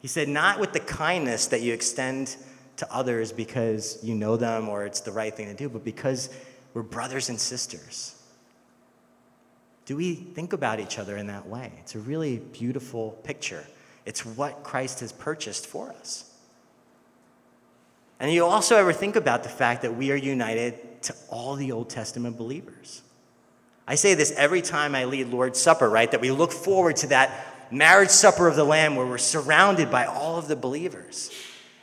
He 0.00 0.08
said, 0.08 0.28
not 0.28 0.58
with 0.58 0.72
the 0.72 0.80
kindness 0.80 1.46
that 1.46 1.60
you 1.60 1.72
extend 1.72 2.36
to 2.76 2.92
others 2.92 3.32
because 3.32 3.98
you 4.02 4.14
know 4.14 4.36
them 4.36 4.68
or 4.68 4.84
it's 4.84 5.00
the 5.00 5.12
right 5.12 5.34
thing 5.34 5.46
to 5.46 5.54
do, 5.54 5.68
but 5.68 5.84
because 5.84 6.30
we're 6.74 6.82
brothers 6.82 7.28
and 7.28 7.38
sisters. 7.38 8.16
Do 9.92 9.96
we 9.96 10.14
think 10.14 10.54
about 10.54 10.80
each 10.80 10.98
other 10.98 11.18
in 11.18 11.26
that 11.26 11.46
way? 11.46 11.70
It's 11.80 11.94
a 11.94 11.98
really 11.98 12.38
beautiful 12.38 13.10
picture. 13.24 13.62
It's 14.06 14.24
what 14.24 14.62
Christ 14.62 15.00
has 15.00 15.12
purchased 15.12 15.66
for 15.66 15.90
us. 15.90 16.32
And 18.18 18.32
you 18.32 18.46
also 18.46 18.76
ever 18.76 18.94
think 18.94 19.16
about 19.16 19.42
the 19.42 19.50
fact 19.50 19.82
that 19.82 19.94
we 19.94 20.10
are 20.10 20.16
united 20.16 21.02
to 21.02 21.14
all 21.28 21.56
the 21.56 21.72
Old 21.72 21.90
Testament 21.90 22.38
believers. 22.38 23.02
I 23.86 23.96
say 23.96 24.14
this 24.14 24.32
every 24.34 24.62
time 24.62 24.94
I 24.94 25.04
lead 25.04 25.28
Lord's 25.28 25.60
Supper, 25.60 25.90
right? 25.90 26.10
That 26.10 26.22
we 26.22 26.30
look 26.30 26.52
forward 26.52 26.96
to 26.96 27.08
that 27.08 27.70
marriage 27.70 28.08
supper 28.08 28.48
of 28.48 28.56
the 28.56 28.64
Lamb 28.64 28.96
where 28.96 29.04
we're 29.04 29.18
surrounded 29.18 29.90
by 29.90 30.06
all 30.06 30.38
of 30.38 30.48
the 30.48 30.56
believers. 30.56 31.30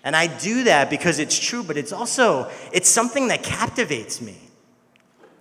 And 0.03 0.15
I 0.15 0.25
do 0.25 0.63
that 0.63 0.89
because 0.89 1.19
it's 1.19 1.37
true, 1.37 1.61
but 1.61 1.77
it's 1.77 1.93
also 1.93 2.49
it's 2.73 2.89
something 2.89 3.27
that 3.27 3.43
captivates 3.43 4.19
me. 4.19 4.48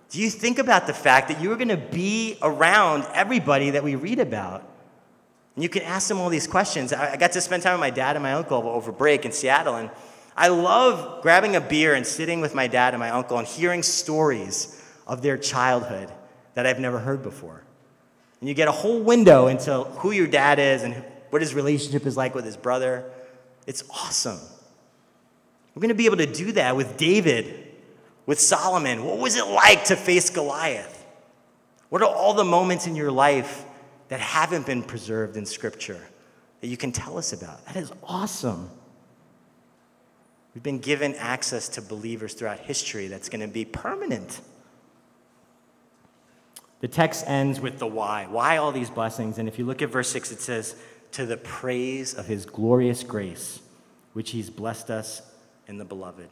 Do 0.09 0.19
you 0.19 0.29
think 0.29 0.57
about 0.57 0.87
the 0.87 0.93
fact 0.93 1.27
that 1.27 1.39
you 1.39 1.51
are 1.51 1.55
going 1.55 1.69
to 1.69 1.77
be 1.77 2.37
around 2.41 3.05
everybody 3.13 3.71
that 3.71 3.83
we 3.83 3.95
read 3.95 4.19
about? 4.19 4.67
And 5.55 5.63
you 5.63 5.69
can 5.69 5.83
ask 5.83 6.07
them 6.07 6.19
all 6.19 6.29
these 6.29 6.47
questions. 6.47 6.91
I 6.93 7.15
got 7.17 7.31
to 7.33 7.41
spend 7.41 7.63
time 7.63 7.73
with 7.73 7.81
my 7.81 7.89
dad 7.89 8.15
and 8.15 8.23
my 8.23 8.33
uncle 8.33 8.57
over 8.57 8.91
break 8.91 9.25
in 9.25 9.31
Seattle, 9.31 9.75
and 9.75 9.89
I 10.35 10.47
love 10.47 11.21
grabbing 11.21 11.55
a 11.55 11.61
beer 11.61 11.93
and 11.93 12.07
sitting 12.07 12.41
with 12.41 12.55
my 12.55 12.67
dad 12.67 12.93
and 12.93 12.99
my 12.99 13.09
uncle 13.09 13.37
and 13.37 13.47
hearing 13.47 13.83
stories 13.83 14.81
of 15.05 15.21
their 15.21 15.37
childhood 15.37 16.11
that 16.53 16.65
I've 16.65 16.79
never 16.79 16.97
heard 16.97 17.21
before. 17.21 17.61
And 18.39 18.47
you 18.47 18.55
get 18.55 18.67
a 18.67 18.71
whole 18.71 19.01
window 19.01 19.47
into 19.47 19.83
who 19.83 20.11
your 20.11 20.27
dad 20.27 20.59
is 20.59 20.83
and 20.83 20.95
what 21.29 21.41
his 21.41 21.53
relationship 21.53 22.05
is 22.05 22.15
like 22.15 22.33
with 22.33 22.45
his 22.45 22.57
brother. 22.57 23.11
It's 23.67 23.83
awesome. 23.91 24.39
We're 25.75 25.81
going 25.81 25.89
to 25.89 25.95
be 25.95 26.05
able 26.05 26.17
to 26.17 26.25
do 26.25 26.53
that 26.53 26.75
with 26.75 26.97
David, 26.97 27.68
with 28.29 28.39
Solomon. 28.39 29.03
What 29.03 29.17
was 29.17 29.35
it 29.35 29.47
like 29.47 29.85
to 29.85 29.95
face 29.95 30.29
Goliath? 30.29 31.03
What 31.89 32.03
are 32.03 32.07
all 32.07 32.35
the 32.35 32.43
moments 32.43 32.85
in 32.85 32.95
your 32.95 33.09
life 33.09 33.65
that 34.09 34.19
haven't 34.19 34.67
been 34.67 34.83
preserved 34.83 35.35
in 35.35 35.47
Scripture 35.47 35.99
that 36.61 36.67
you 36.67 36.77
can 36.77 36.91
tell 36.91 37.17
us 37.17 37.33
about? 37.33 37.65
That 37.65 37.75
is 37.75 37.91
awesome. 38.03 38.69
We've 40.53 40.61
been 40.61 40.77
given 40.77 41.15
access 41.15 41.69
to 41.69 41.81
believers 41.81 42.35
throughout 42.35 42.59
history 42.59 43.07
that's 43.07 43.29
going 43.29 43.41
to 43.41 43.47
be 43.47 43.65
permanent. 43.65 44.41
The 46.81 46.87
text 46.87 47.23
ends 47.25 47.59
with 47.59 47.79
the 47.79 47.87
why. 47.87 48.27
Why 48.29 48.57
all 48.57 48.71
these 48.71 48.91
blessings? 48.91 49.39
And 49.39 49.49
if 49.49 49.57
you 49.57 49.65
look 49.65 49.81
at 49.81 49.89
verse 49.89 50.09
6, 50.11 50.33
it 50.33 50.39
says, 50.39 50.75
To 51.13 51.25
the 51.25 51.37
praise 51.37 52.13
of 52.13 52.27
his 52.27 52.45
glorious 52.45 53.01
grace, 53.01 53.59
which 54.13 54.29
he's 54.29 54.51
blessed 54.51 54.91
us 54.91 55.23
in 55.67 55.79
the 55.79 55.85
beloved. 55.85 56.29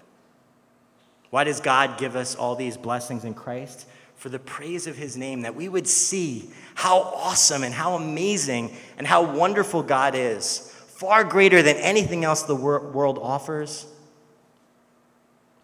Why 1.30 1.44
does 1.44 1.60
God 1.60 1.98
give 1.98 2.16
us 2.16 2.36
all 2.36 2.56
these 2.56 2.78
blessings 2.78 3.26
in 3.26 3.34
Christ? 3.34 3.88
For 4.16 4.30
the 4.30 4.40
praise 4.40 4.88
of 4.88 4.98
his 4.98 5.16
name, 5.16 5.42
that 5.42 5.56
we 5.56 5.70
would 5.70 5.88
see 5.88 6.50
how 6.74 7.00
awesome 7.00 7.64
and 7.64 7.74
how 7.74 7.96
amazing 7.96 8.76
and 8.98 9.06
how 9.06 9.24
wonderful 9.24 9.84
God 9.84 10.16
is, 10.16 10.74
far 10.88 11.24
greater 11.24 11.62
than 11.62 11.76
anything 11.78 12.24
else 12.24 12.44
the 12.44 12.56
world 12.56 13.20
offers. 13.22 13.86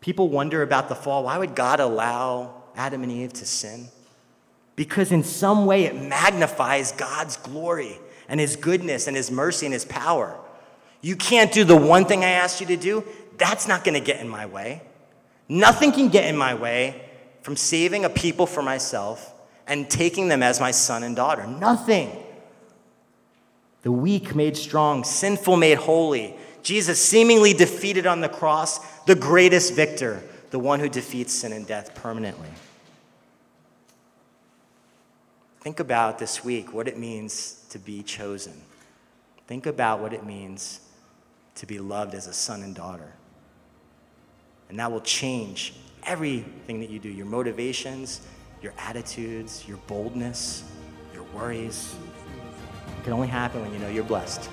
People 0.01 0.29
wonder 0.29 0.61
about 0.61 0.89
the 0.89 0.95
fall. 0.95 1.23
Why 1.23 1.37
would 1.37 1.55
God 1.55 1.79
allow 1.79 2.63
Adam 2.75 3.03
and 3.03 3.11
Eve 3.11 3.33
to 3.33 3.45
sin? 3.45 3.87
because 4.75 5.11
in 5.11 5.23
some 5.23 5.65
way 5.65 5.85
it 5.85 5.95
magnifies 5.95 6.91
God's 6.91 7.37
glory 7.37 7.99
and 8.27 8.39
His 8.39 8.55
goodness 8.55 9.07
and 9.07 9.15
His 9.15 9.29
mercy 9.29 9.65
and 9.65 9.73
His 9.73 9.85
power. 9.85 10.37
You 11.01 11.15
can't 11.15 11.51
do 11.51 11.63
the 11.63 11.75
one 11.75 12.05
thing 12.05 12.23
I 12.23 12.29
asked 12.29 12.61
you 12.61 12.67
to 12.67 12.77
do, 12.77 13.03
that's 13.37 13.67
not 13.67 13.83
going 13.83 13.95
to 13.95 14.05
get 14.05 14.21
in 14.21 14.27
my 14.27 14.45
way. 14.45 14.81
Nothing 15.47 15.91
can 15.91 16.09
get 16.09 16.25
in 16.25 16.37
my 16.37 16.53
way 16.53 17.09
from 17.41 17.55
saving 17.55 18.05
a 18.05 18.09
people 18.09 18.45
for 18.45 18.61
myself 18.61 19.33
and 19.67 19.89
taking 19.89 20.27
them 20.27 20.41
as 20.43 20.59
my 20.59 20.71
son 20.71 21.03
and 21.03 21.15
daughter. 21.15 21.45
Nothing. 21.45 22.11
The 23.83 23.91
weak 23.91 24.35
made 24.35 24.55
strong, 24.55 25.03
sinful 25.03 25.57
made 25.57 25.77
holy. 25.77 26.35
Jesus 26.63 27.03
seemingly 27.03 27.53
defeated 27.53 28.07
on 28.07 28.21
the 28.21 28.29
cross, 28.29 28.79
the 29.03 29.15
greatest 29.15 29.73
victor, 29.73 30.23
the 30.51 30.59
one 30.59 30.79
who 30.79 30.87
defeats 30.87 31.33
sin 31.33 31.51
and 31.51 31.67
death 31.67 31.93
permanently. 31.93 32.49
Think 35.59 35.79
about 35.79 36.19
this 36.19 36.43
week 36.43 36.73
what 36.73 36.87
it 36.87 36.97
means 36.97 37.65
to 37.69 37.79
be 37.79 38.03
chosen. 38.03 38.53
Think 39.47 39.65
about 39.65 39.99
what 39.99 40.13
it 40.13 40.25
means 40.25 40.79
to 41.55 41.65
be 41.65 41.79
loved 41.79 42.13
as 42.15 42.27
a 42.27 42.33
son 42.33 42.63
and 42.63 42.73
daughter. 42.73 43.13
And 44.73 44.79
that 44.79 44.91
will 44.91 45.01
change 45.01 45.75
everything 46.01 46.79
that 46.79 46.89
you 46.89 46.97
do 46.97 47.07
your 47.07 47.27
motivations, 47.27 48.21
your 48.59 48.73
attitudes, 48.79 49.63
your 49.67 49.77
boldness, 49.85 50.63
your 51.13 51.21
worries. 51.25 51.93
It 52.97 53.03
can 53.03 53.13
only 53.13 53.27
happen 53.27 53.61
when 53.61 53.71
you 53.71 53.77
know 53.77 53.87
you're 53.87 54.03
blessed. 54.03 54.49